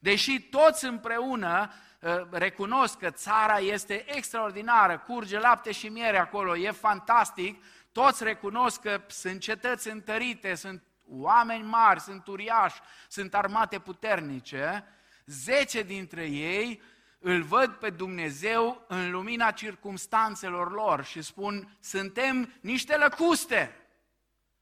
[0.00, 6.70] Deși toți împreună ă, recunosc că țara este extraordinară, curge lapte și miere acolo, e
[6.70, 14.84] fantastic, toți recunosc că sunt cetăți întărite, sunt oameni mari, sunt uriași, sunt armate puternice,
[15.26, 16.82] zece dintre ei
[17.28, 23.76] îl văd pe Dumnezeu în lumina circumstanțelor lor și spun, suntem niște lăcuste.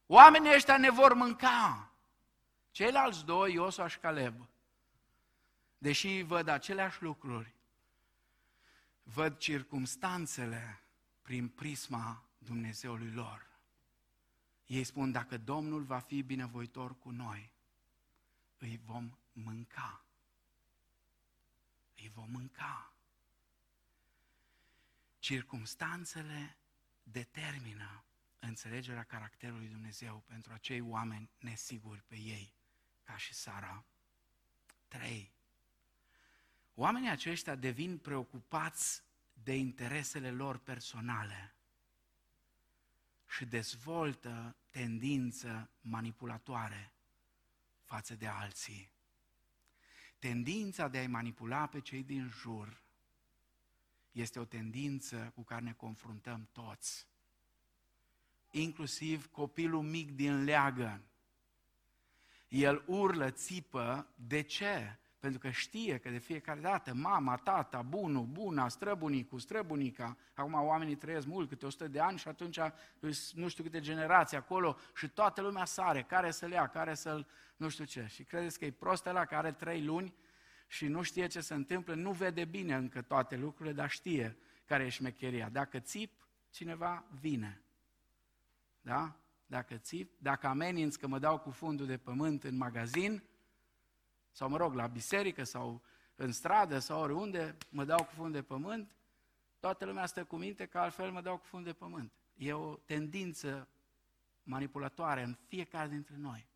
[0.07, 1.93] Oamenii ăștia ne vor mânca.
[2.71, 4.49] Ceilalți doi, Iosua și Caleb,
[5.79, 7.55] deși văd aceleași lucruri,
[9.03, 10.83] văd circumstanțele
[11.23, 13.47] prin prisma Dumnezeului lor.
[14.67, 17.53] Ei spun, dacă Domnul va fi binevoitor cu noi,
[18.59, 20.04] îi vom mânca.
[22.05, 22.93] Îi vom mânca.
[25.19, 26.57] Circumstanțele
[27.03, 28.05] determină
[28.39, 32.55] înțelegerea caracterului Dumnezeu pentru acei oameni nesiguri pe ei,
[33.03, 33.85] ca și Sara.
[34.89, 35.33] 3.
[36.75, 41.55] Oamenii aceștia devin preocupați de interesele lor personale
[43.29, 46.93] și dezvoltă tendință manipulatoare
[47.85, 48.94] față de alții.
[50.25, 52.83] Tendința de a-i manipula pe cei din jur
[54.13, 57.07] este o tendință cu care ne confruntăm toți.
[58.51, 61.03] Inclusiv copilul mic din leagăn.
[62.49, 64.99] El urlă, țipă, de ce?
[65.25, 70.95] Pentru că știe că de fiecare dată mama, tata, bunul, buna, străbunicul, străbunica, acum oamenii
[70.95, 72.59] trăiesc mult, câte 100 de ani și atunci
[73.35, 77.69] nu știu câte generații acolo și toată lumea sare, care să-l ia, care să-l, nu
[77.69, 78.07] știu ce.
[78.09, 80.15] Și credeți că e prost la care are trei luni
[80.67, 84.85] și nu știe ce se întâmplă, nu vede bine încă toate lucrurile, dar știe care
[84.85, 85.49] e șmecheria.
[85.49, 87.63] Dacă țip, cineva vine.
[88.81, 89.17] Da?
[89.47, 93.23] Dacă țip, dacă ameninți că mă dau cu fundul de pământ în magazin,
[94.35, 95.83] sau mă rog, la biserică sau
[96.17, 98.97] în stradă sau oriunde, mă dau cu fund de pământ,
[99.61, 102.13] toată lumea stă cu minte că altfel mă dau cu fund de pământ.
[102.37, 103.69] E o tendință
[104.43, 106.47] manipulatoare în fiecare dintre noi.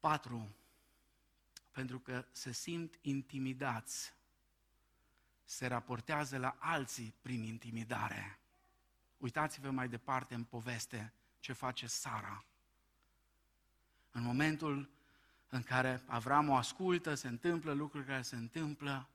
[0.00, 0.54] Patru,
[1.70, 4.14] pentru că se simt intimidați,
[5.44, 8.38] se raportează la alții prin intimidare.
[9.16, 12.44] Uitați-vă mai departe în poveste ce face Sara.
[14.12, 14.90] În momentul
[15.48, 19.08] în care Avram o ascultă, se întâmplă lucruri care se întâmplă,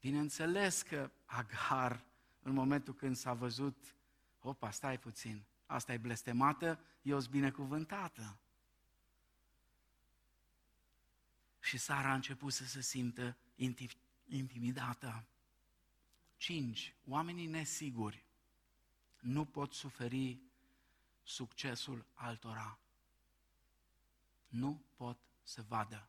[0.00, 2.04] bineînțeles că Agar,
[2.42, 3.94] în momentul când s-a văzut,
[4.40, 8.36] opa, stai puțin, asta e blestemată, eu sunt binecuvântată.
[11.60, 13.36] Și Sara a început să se simtă
[14.24, 15.24] intimidată.
[16.36, 16.94] 5.
[17.06, 18.24] Oamenii nesiguri
[19.20, 20.38] nu pot suferi
[21.22, 22.78] succesul altora
[24.52, 26.08] nu pot să vadă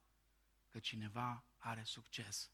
[0.70, 2.50] că cineva are succes.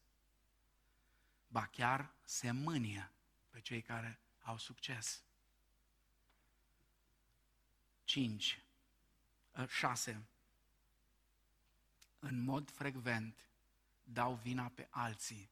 [1.48, 3.12] Ba chiar se mânie
[3.48, 5.22] pe cei care au succes.
[8.04, 8.64] 5.
[9.68, 10.26] 6.
[12.18, 13.48] În mod frecvent
[14.02, 15.50] dau vina pe alții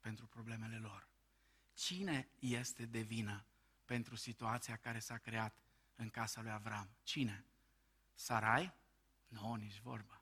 [0.00, 1.08] pentru problemele lor.
[1.74, 3.44] Cine este de vină
[3.84, 5.58] pentru situația care s-a creat
[5.96, 6.88] în casa lui Avram?
[7.02, 7.44] Cine?
[8.14, 8.74] Sarai?
[9.28, 10.20] Nu, nici vorba.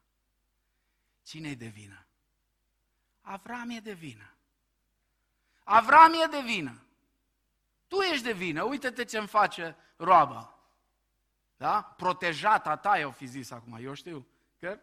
[1.22, 2.06] Cine e de vină?
[3.20, 4.30] Avram e de vină.
[5.64, 6.82] Avram e de vină.
[7.86, 8.62] Tu ești de vină.
[8.62, 10.58] Uite-te ce-mi face roaba.
[11.56, 11.82] Da?
[11.82, 13.76] Protejata ta, eu fi zis acum.
[13.80, 14.26] Eu știu
[14.58, 14.80] că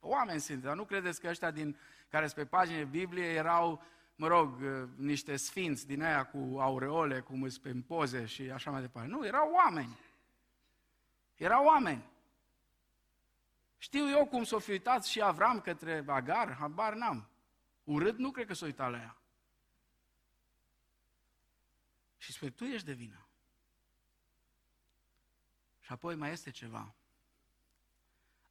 [0.00, 1.78] oameni sunt, dar nu credeți că ăștia din
[2.08, 3.82] care sunt pe paginile Bibliei erau,
[4.14, 4.62] mă rog,
[4.96, 9.08] niște sfinți din aia cu aureole, cum îți pe poze și așa mai departe.
[9.08, 9.98] Nu, erau oameni.
[11.36, 12.08] Erau oameni.
[13.82, 17.28] Știu eu cum s-o fi uitat și Avram către Agar, habar n-am.
[17.84, 19.16] Urât nu cred că s-o uitat la ea.
[22.16, 23.26] Și spune, tu ești de vină.
[25.80, 26.94] Și apoi mai este ceva.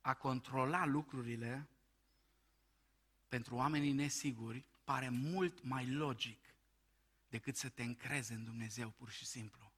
[0.02, 1.68] A controla lucrurile
[3.28, 6.54] pentru oamenii nesiguri pare mult mai logic
[7.28, 9.72] decât să te încrezi în Dumnezeu pur și simplu.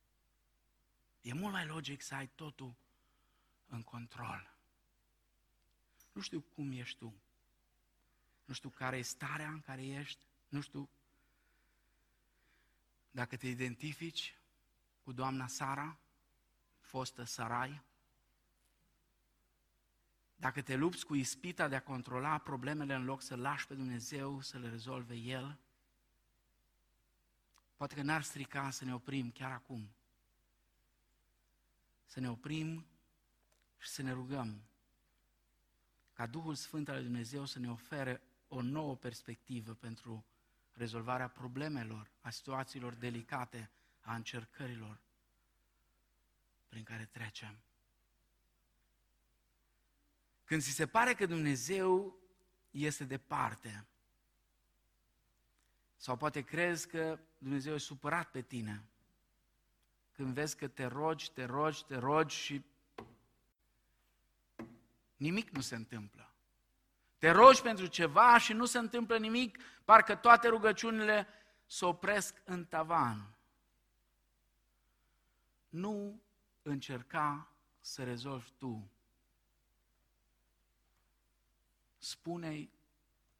[1.21, 2.75] E mult mai logic să ai totul
[3.67, 4.59] în control.
[6.11, 7.13] Nu știu cum ești tu.
[8.45, 10.19] Nu știu care e starea în care ești.
[10.47, 10.89] Nu știu
[13.11, 14.39] dacă te identifici
[15.03, 15.97] cu doamna Sara,
[16.79, 17.81] fostă Sarai,
[20.35, 24.41] dacă te lupți cu ispita de a controla problemele în loc să lași pe Dumnezeu
[24.41, 25.59] să le rezolve El,
[27.75, 29.89] poate că n-ar strica să ne oprim chiar acum.
[32.05, 32.85] Să ne oprim
[33.77, 34.61] și să ne rugăm
[36.21, 40.25] ca Duhul Sfânt al lui Dumnezeu să ne ofere o nouă perspectivă pentru
[40.73, 44.99] rezolvarea problemelor, a situațiilor delicate, a încercărilor
[46.67, 47.57] prin care trecem.
[50.43, 52.17] Când ți se pare că Dumnezeu
[52.71, 53.85] este departe,
[55.97, 58.83] sau poate crezi că Dumnezeu e supărat pe tine,
[60.11, 62.63] când vezi că te rogi, te rogi, te rogi și
[65.21, 66.33] nimic nu se întâmplă.
[67.17, 71.27] Te rogi pentru ceva și nu se întâmplă nimic, parcă toate rugăciunile
[71.65, 73.33] se opresc în tavan.
[75.69, 76.21] Nu
[76.61, 78.91] încerca să rezolvi tu.
[81.97, 82.71] Spune-i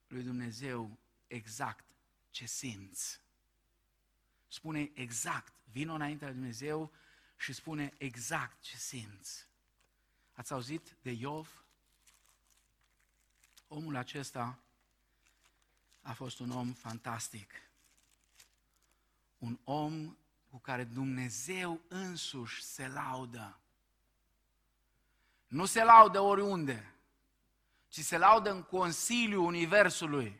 [0.07, 1.85] lui Dumnezeu exact
[2.29, 3.21] ce simți.
[4.47, 6.91] Spune exact, vină înaintea lui Dumnezeu
[7.37, 9.47] și spune exact ce simți.
[10.31, 11.61] Ați auzit de Iov?
[13.73, 14.59] Omul acesta
[16.01, 17.53] a fost un om fantastic.
[19.37, 20.17] Un om
[20.49, 23.59] cu care Dumnezeu însuși se laudă.
[25.47, 26.95] Nu se laudă oriunde,
[27.87, 30.39] ci se laudă în Consiliul Universului.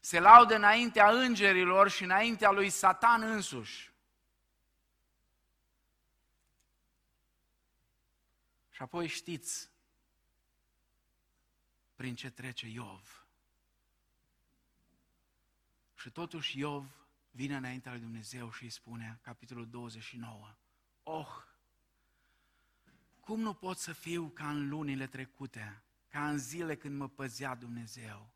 [0.00, 3.92] Se laudă înaintea îngerilor și înaintea lui Satan însuși.
[8.70, 9.74] Și apoi știți
[11.96, 13.26] prin ce trece Iov.
[15.94, 16.86] Și totuși Iov
[17.30, 20.56] vine înaintea lui Dumnezeu și îi spune, capitolul 29,
[21.02, 21.28] Oh,
[23.20, 27.54] cum nu pot să fiu ca în lunile trecute, ca în zile când mă păzea
[27.54, 28.30] Dumnezeu?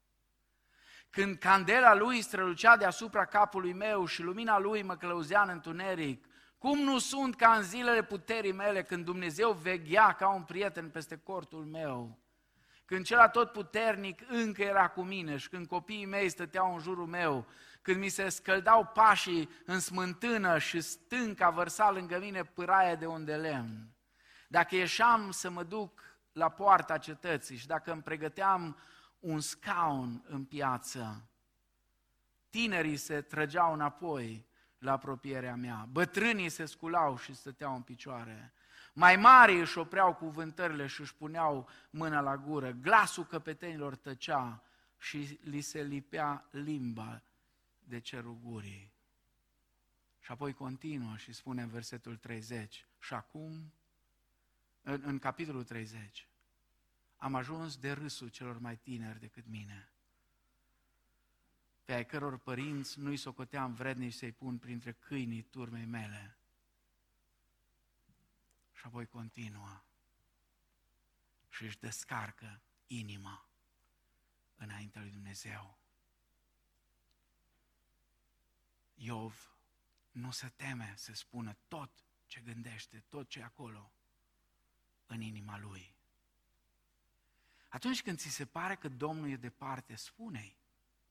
[1.11, 6.27] Când candela lui strălucea deasupra capului meu și lumina lui mă călăuzea în întuneric,
[6.59, 11.17] cum nu sunt ca în zilele puterii mele, când Dumnezeu veghea ca un prieten peste
[11.17, 12.19] cortul meu?
[12.91, 17.47] Când cel atotputernic încă era cu mine și când copiii mei stăteau în jurul meu,
[17.83, 23.37] când mi se scăldau pașii în smântână și stânca vărsa lângă mine pâraie de unde
[23.37, 23.95] lemn.
[24.49, 26.01] Dacă ieșeam să mă duc
[26.33, 28.79] la poarta cetății și dacă îmi pregăteam
[29.19, 31.29] un scaun în piață,
[32.49, 34.47] tinerii se trăgeau înapoi
[34.81, 38.53] la apropierea mea, bătrânii se sculau și stăteau în picioare,
[38.93, 42.71] mai mari își opreau cuvântările și își puneau mâna la gură.
[42.71, 44.63] Glasul căpetenilor tăcea
[44.99, 47.23] și li se lipea limba
[47.79, 48.93] de cerul gurii.
[50.21, 53.73] Și apoi continuă și spune în versetul 30, și acum,
[54.83, 56.29] în, în capitolul 30,
[57.17, 59.93] am ajuns de râsul celor mai tineri decât mine,
[61.91, 66.39] pe ai căror părinți nu-i socoteam vrednici să-i pun printre câinii turmei mele.
[68.73, 69.83] Și apoi continuă
[71.49, 73.49] și își descarcă inima
[74.57, 75.79] înaintea lui Dumnezeu.
[78.95, 79.57] Iov
[80.11, 81.91] nu se teme să spună tot
[82.27, 83.93] ce gândește, tot ce e acolo
[85.07, 85.95] în inima lui.
[87.69, 90.60] Atunci când ți se pare că Domnul e departe, spune-i.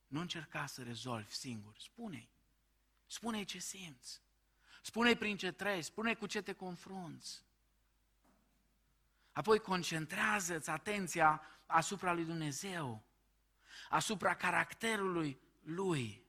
[0.09, 2.29] Nu încerca să rezolvi singur, spune-i.
[3.07, 4.21] Spune-i ce simți.
[4.81, 7.43] Spune-i prin ce treci, spune-i cu ce te confrunți.
[9.31, 13.03] Apoi concentrează-ți atenția asupra lui Dumnezeu,
[13.89, 16.23] asupra caracterului lui.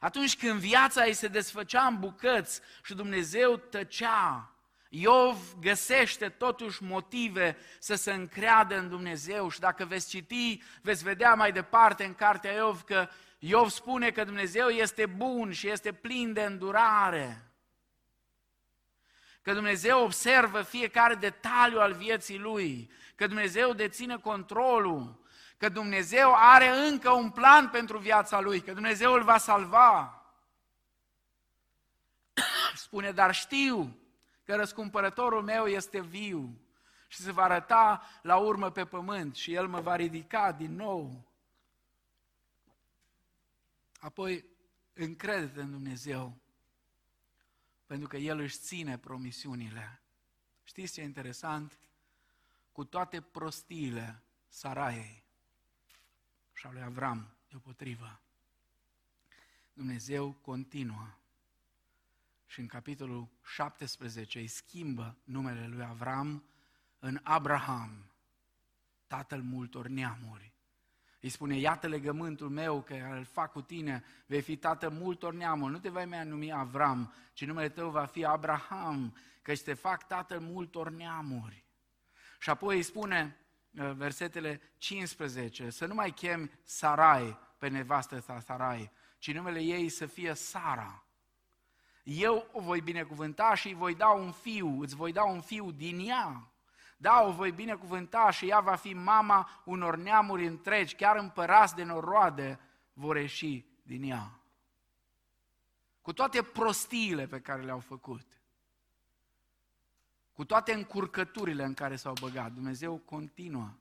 [0.00, 4.55] Atunci când viața ei se desfăcea în bucăți și Dumnezeu tăcea,
[4.88, 11.34] Iov găsește totuși motive să se încreadă în Dumnezeu și dacă veți citi, veți vedea
[11.34, 13.08] mai departe în cartea Iov că
[13.38, 17.50] Iov spune că Dumnezeu este bun și este plin de îndurare.
[19.42, 25.24] Că Dumnezeu observă fiecare detaliu al vieții lui, că Dumnezeu deține controlul,
[25.56, 30.22] că Dumnezeu are încă un plan pentru viața lui, că Dumnezeu îl va salva.
[32.74, 33.96] Spune, dar știu
[34.46, 36.60] că răscumpărătorul meu este viu
[37.08, 41.30] și se va arăta la urmă pe pământ și el mă va ridica din nou.
[44.00, 44.44] Apoi,
[44.92, 46.38] încrede în Dumnezeu,
[47.86, 50.00] pentru că El își ține promisiunile.
[50.62, 51.78] Știți ce e interesant?
[52.72, 55.24] Cu toate prostiile Saraiei
[56.52, 58.20] și a lui Avram deopotrivă,
[59.72, 61.14] Dumnezeu continuă
[62.46, 66.44] și în capitolul 17 îi schimbă numele lui Avram
[66.98, 68.10] în Abraham,
[69.06, 70.54] tatăl multor neamuri.
[71.20, 75.72] Îi spune, iată legământul meu că îl fac cu tine, vei fi tată multor neamuri.
[75.72, 80.06] Nu te vei mai numi Avram, ci numele tău va fi Abraham, că te fac
[80.06, 81.64] tatăl multor neamuri.
[82.40, 83.36] Și apoi îi spune,
[83.70, 89.88] uh, versetele 15, să nu mai chemi Sarai pe nevastă ta Sarai, ci numele ei
[89.88, 91.05] să fie Sara.
[92.06, 95.70] Eu o voi binecuvânta și îi voi da un fiu, îți voi da un fiu
[95.70, 96.50] din ea.
[96.96, 101.82] Da, o voi binecuvânta și ea va fi mama unor neamuri întregi, chiar împărați de
[101.82, 102.60] noroade
[102.92, 104.40] vor ieși din ea.
[106.02, 108.40] Cu toate prostiile pe care le-au făcut,
[110.32, 113.72] cu toate încurcăturile în care s-au băgat, Dumnezeu continuă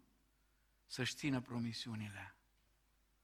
[0.86, 2.36] să-și țină promisiunile.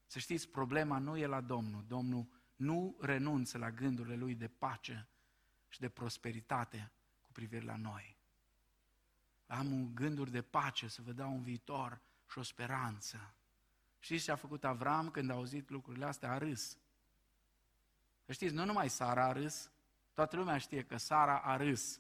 [0.06, 1.84] Să știți, problema nu e la Domnul.
[1.88, 2.28] Domnul
[2.62, 5.08] nu renunță la gândurile lui de pace
[5.70, 6.92] și de prosperitate
[7.22, 8.18] cu privire la noi.
[9.48, 13.34] Am gânduri de pace, să vă dau un viitor și o speranță.
[14.00, 16.32] Știți ce a făcut Avram când a auzit lucrurile astea?
[16.32, 16.78] A râs.
[18.30, 19.72] Știți, nu numai Sara a râs,
[20.14, 22.00] toată lumea știe că Sara a râs.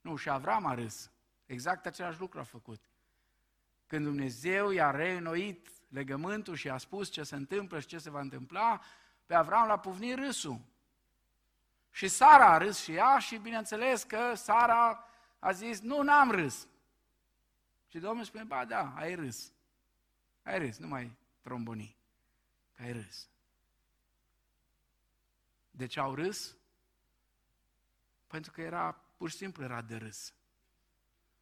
[0.00, 1.10] Nu, și Avram a râs.
[1.46, 2.90] Exact același lucru a făcut.
[3.86, 8.20] Când Dumnezeu i-a reînnoit legământul și a spus ce se întâmplă și ce se va
[8.20, 8.80] întâmpla,
[9.30, 10.60] pe Avram l-a puvnit râsul.
[11.90, 15.08] Și Sara a râs și ea și bineînțeles că Sara
[15.38, 16.68] a zis, nu, n-am râs.
[17.88, 19.52] Și Domnul spune, ba da, ai râs.
[20.42, 21.96] Ai râs, nu mai tromboni,
[22.74, 23.28] că ai râs.
[25.70, 26.56] De ce au râs?
[28.26, 30.34] Pentru că era, pur și simplu era de râs.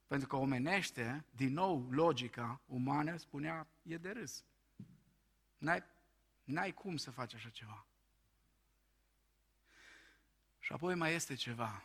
[0.07, 4.45] Pentru că omenește, din nou, logica umană spunea, e de râs.
[5.59, 5.85] N-ai,
[6.49, 7.87] n-ai cum să faci așa ceva.
[10.59, 11.83] Și apoi mai este ceva.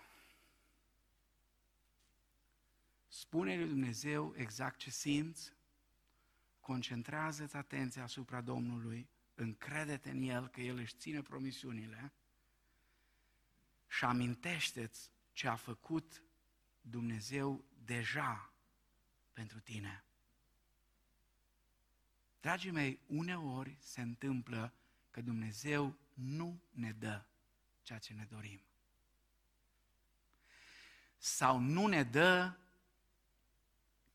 [3.08, 5.54] Spune lui Dumnezeu exact ce simți,
[6.60, 12.14] concentrează-ți atenția asupra Domnului, încrede-te în El că El își ține promisiunile
[13.88, 16.24] și amintește-ți ce a făcut
[16.82, 18.54] Dumnezeu deja
[19.34, 20.04] pentru tine.
[22.44, 24.74] Dragii mei, uneori se întâmplă
[25.12, 27.24] că Dumnezeu nu ne dă
[27.82, 28.62] ceea ce ne dorim.
[31.18, 32.58] Sau nu ne dă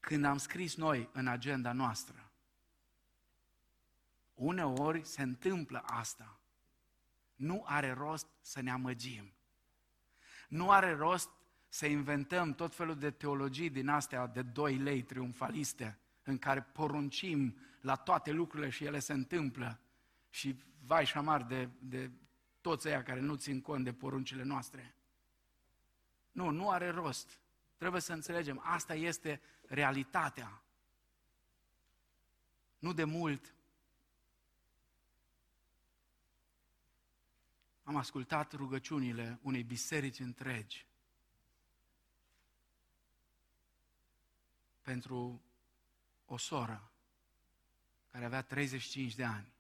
[0.01, 2.31] când am scris noi în agenda noastră.
[4.35, 6.41] Uneori se întâmplă asta.
[7.35, 9.33] Nu are rost să ne amăgim.
[10.49, 11.31] Nu are rost
[11.69, 15.99] să inventăm tot felul de teologii din astea de 2 lei triumfaliste,
[16.29, 19.81] în care poruncim la toate lucrurile și ele se întâmplă.
[20.31, 22.11] Și vai și amar de, de
[22.61, 24.95] toți ăia care nu țin cont de poruncile noastre.
[26.33, 27.41] Nu, nu are rost.
[27.77, 30.63] Trebuie să înțelegem, asta este realitatea.
[32.79, 33.55] Nu de mult
[37.83, 40.87] am ascultat rugăciunile unei biserici întregi
[44.83, 45.43] pentru
[46.29, 46.91] o soră
[48.11, 49.53] care avea 35 de ani,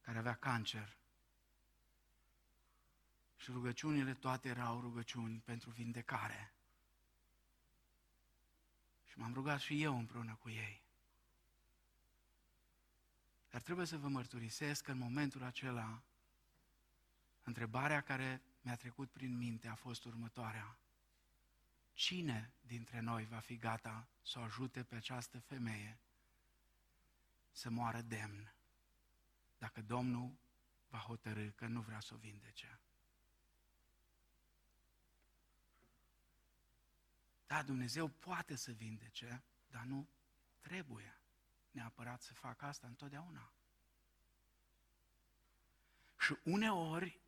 [0.00, 0.96] care avea cancer.
[3.36, 6.52] Și rugăciunile toate erau rugăciuni pentru vindecare.
[9.04, 10.82] Și m-am rugat și eu împreună cu ei.
[13.50, 16.02] Dar trebuie să vă mărturisesc că în momentul acela,
[17.42, 20.76] întrebarea care mi-a trecut prin minte a fost următoarea.
[21.96, 25.98] Cine dintre noi va fi gata să o ajute pe această femeie
[27.52, 28.54] să moară demn
[29.58, 30.36] dacă Domnul
[30.88, 32.80] va hotărâ că nu vrea să o vindece?
[37.46, 40.08] Da, Dumnezeu poate să vindece, dar nu
[40.60, 41.20] trebuie
[41.70, 43.52] neapărat să facă asta întotdeauna.
[46.18, 47.20] Și uneori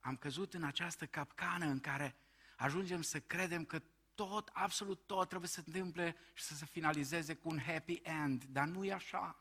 [0.00, 2.16] am căzut în această capcană în care
[2.56, 3.82] ajungem să credem că
[4.14, 8.44] tot, absolut tot trebuie să se întâmple și să se finalizeze cu un happy end,
[8.44, 9.36] dar nu e așa.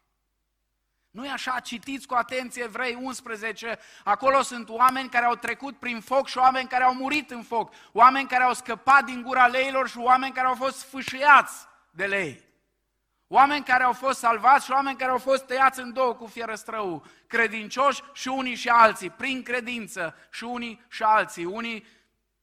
[1.11, 5.99] Nu e așa, citiți cu atenție Vrei 11, acolo sunt oameni care au trecut prin
[5.99, 9.89] foc și oameni care au murit în foc, oameni care au scăpat din gura leilor
[9.89, 12.43] și oameni care au fost fâșiați de lei.
[13.27, 17.05] Oameni care au fost salvați și oameni care au fost tăiați în două cu fierăstrău,
[17.27, 21.85] credincioși și unii și alții, prin credință și unii și alții, unii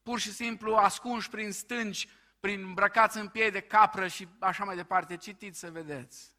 [0.03, 2.09] pur și simplu ascunși prin stânci,
[2.40, 5.16] prin îmbrăcați în piei de capră și așa mai departe.
[5.16, 6.30] Citiți să vedeți.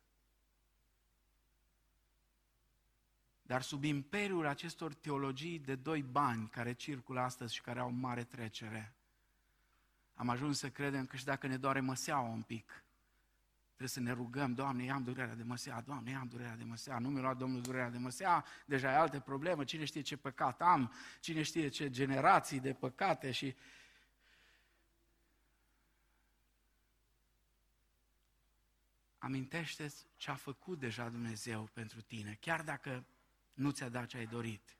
[3.42, 8.24] Dar sub imperiul acestor teologii de doi bani care circulă astăzi și care au mare
[8.24, 8.94] trecere,
[10.14, 12.84] am ajuns să credem că și dacă ne doare măseaua un pic,
[13.84, 17.10] trebuie să ne rugăm, Doamne, am durerea de măsea, Doamne, am durerea de măsea, nu
[17.10, 20.94] mi-a luat Domnul durerea de măsea, deja e altă problemă, cine știe ce păcat am,
[21.20, 23.56] cine știe ce generații de păcate și...
[29.18, 33.06] Amintește-ți ce a făcut deja Dumnezeu pentru tine, chiar dacă
[33.54, 34.78] nu ți-a dat ce ai dorit.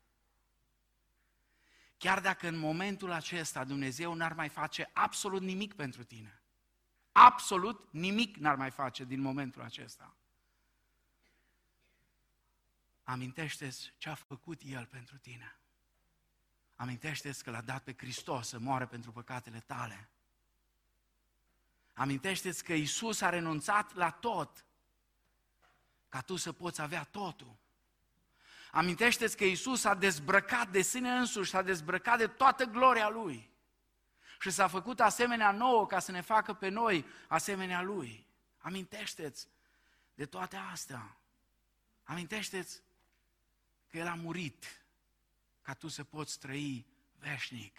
[1.96, 6.43] Chiar dacă în momentul acesta Dumnezeu n-ar mai face absolut nimic pentru tine.
[7.16, 10.14] Absolut nimic n-ar mai face din momentul acesta.
[13.04, 15.58] Amintește-ți ce a făcut El pentru tine.
[16.76, 20.08] Amintește-ți că l-a dat pe Hristos să moară pentru păcatele tale.
[21.92, 24.64] Amintește-ți că Isus a renunțat la tot
[26.08, 27.56] ca tu să poți avea totul.
[28.70, 33.53] Amintește-ți că Isus s-a dezbrăcat de sine însuși, s-a dezbrăcat de toată gloria Lui.
[34.40, 38.26] Și s-a făcut asemenea nouă ca să ne facă pe noi asemenea Lui.
[38.58, 39.48] Amintește-ți
[40.14, 41.16] de toate astea.
[42.02, 42.82] Amintește-ți
[43.88, 44.84] că El a murit
[45.62, 46.86] ca tu să poți trăi
[47.18, 47.78] veșnic.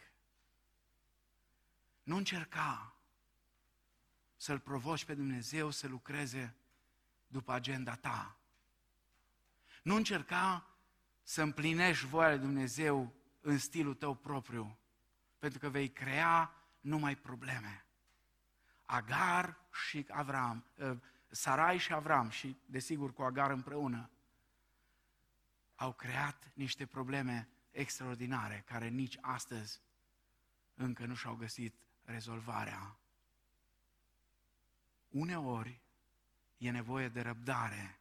[2.04, 2.96] Nu încerca
[4.36, 6.56] să-L provoci pe Dumnezeu să lucreze
[7.28, 8.38] după agenda ta.
[9.84, 10.68] Nu încerca
[11.24, 14.78] să împlinești voia lui Dumnezeu în stilul tău propriu,
[15.40, 17.86] pentru că vei crea numai probleme.
[18.86, 19.58] Agar
[19.88, 24.10] și Avram, ă, Sarai și Avram și desigur cu Agar împreună,
[25.76, 29.82] au creat niște probleme extraordinare care nici astăzi
[30.74, 32.98] încă nu și-au găsit rezolvarea.
[35.10, 35.82] Uneori
[36.58, 38.00] e nevoie de răbdare.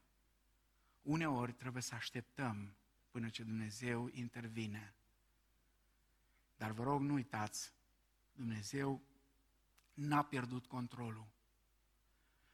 [1.02, 2.76] Uneori trebuie să așteptăm
[3.10, 4.94] până ce Dumnezeu intervine.
[6.56, 7.72] Dar vă rog, nu uitați,
[8.32, 9.02] Dumnezeu
[9.94, 11.26] n-a pierdut controlul.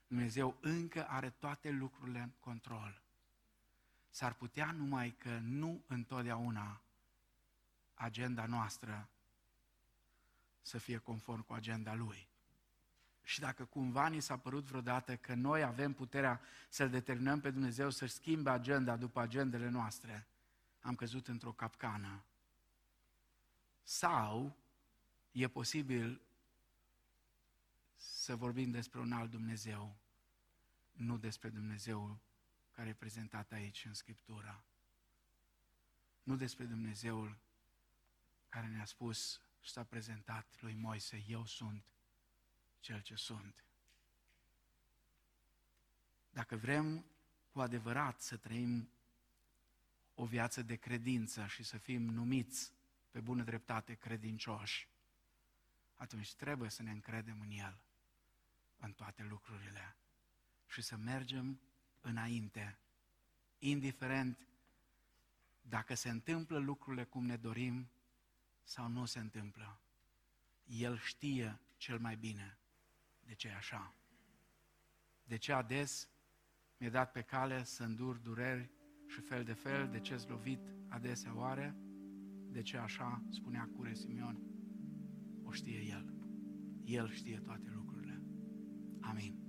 [0.07, 3.03] Dumnezeu încă are toate lucrurile în control.
[4.11, 6.81] S-ar putea numai că nu întotdeauna
[7.95, 9.09] agenda noastră
[10.63, 12.29] să fie conform cu agenda Lui.
[13.23, 17.91] Și dacă cumva ni s-a părut vreodată că noi avem puterea să-L determinăm pe Dumnezeu
[17.91, 20.27] să-și schimbe agenda după agendele noastre,
[20.81, 22.25] am căzut într-o capcană.
[23.91, 24.57] Sau
[25.33, 26.21] e posibil
[27.97, 29.97] să vorbim despre un alt Dumnezeu,
[30.93, 32.19] nu despre Dumnezeu
[32.73, 34.65] care e prezentat aici în Scriptură.
[36.23, 37.39] Nu despre Dumnezeul
[38.49, 41.85] care ne-a spus și s-a prezentat lui Moise, eu sunt
[42.81, 43.65] cel ce sunt.
[46.31, 47.05] Dacă vrem
[47.53, 48.91] cu adevărat să trăim
[50.15, 52.79] o viață de credință și să fim numiți
[53.11, 54.89] pe bună dreptate credincioși,
[55.97, 57.81] atunci trebuie să ne încredem în El,
[58.79, 59.97] în toate lucrurile
[60.67, 61.61] și să mergem
[62.01, 62.79] înainte,
[63.59, 64.39] indiferent
[65.63, 67.91] dacă se întâmplă lucrurile cum ne dorim
[68.63, 69.81] sau nu se întâmplă.
[70.65, 72.59] El știe cel mai bine
[73.21, 73.95] de ce e așa.
[75.25, 76.09] De ce ades
[76.77, 78.71] mi-a dat pe cale să îndur dureri
[79.07, 81.77] și fel de fel, de ce lovit adesea oare,
[82.53, 84.41] de ce așa, spunea Cure Simion,
[85.43, 86.15] o știe El.
[86.85, 88.23] El știe toate lucrurile.
[89.01, 89.35] Amin.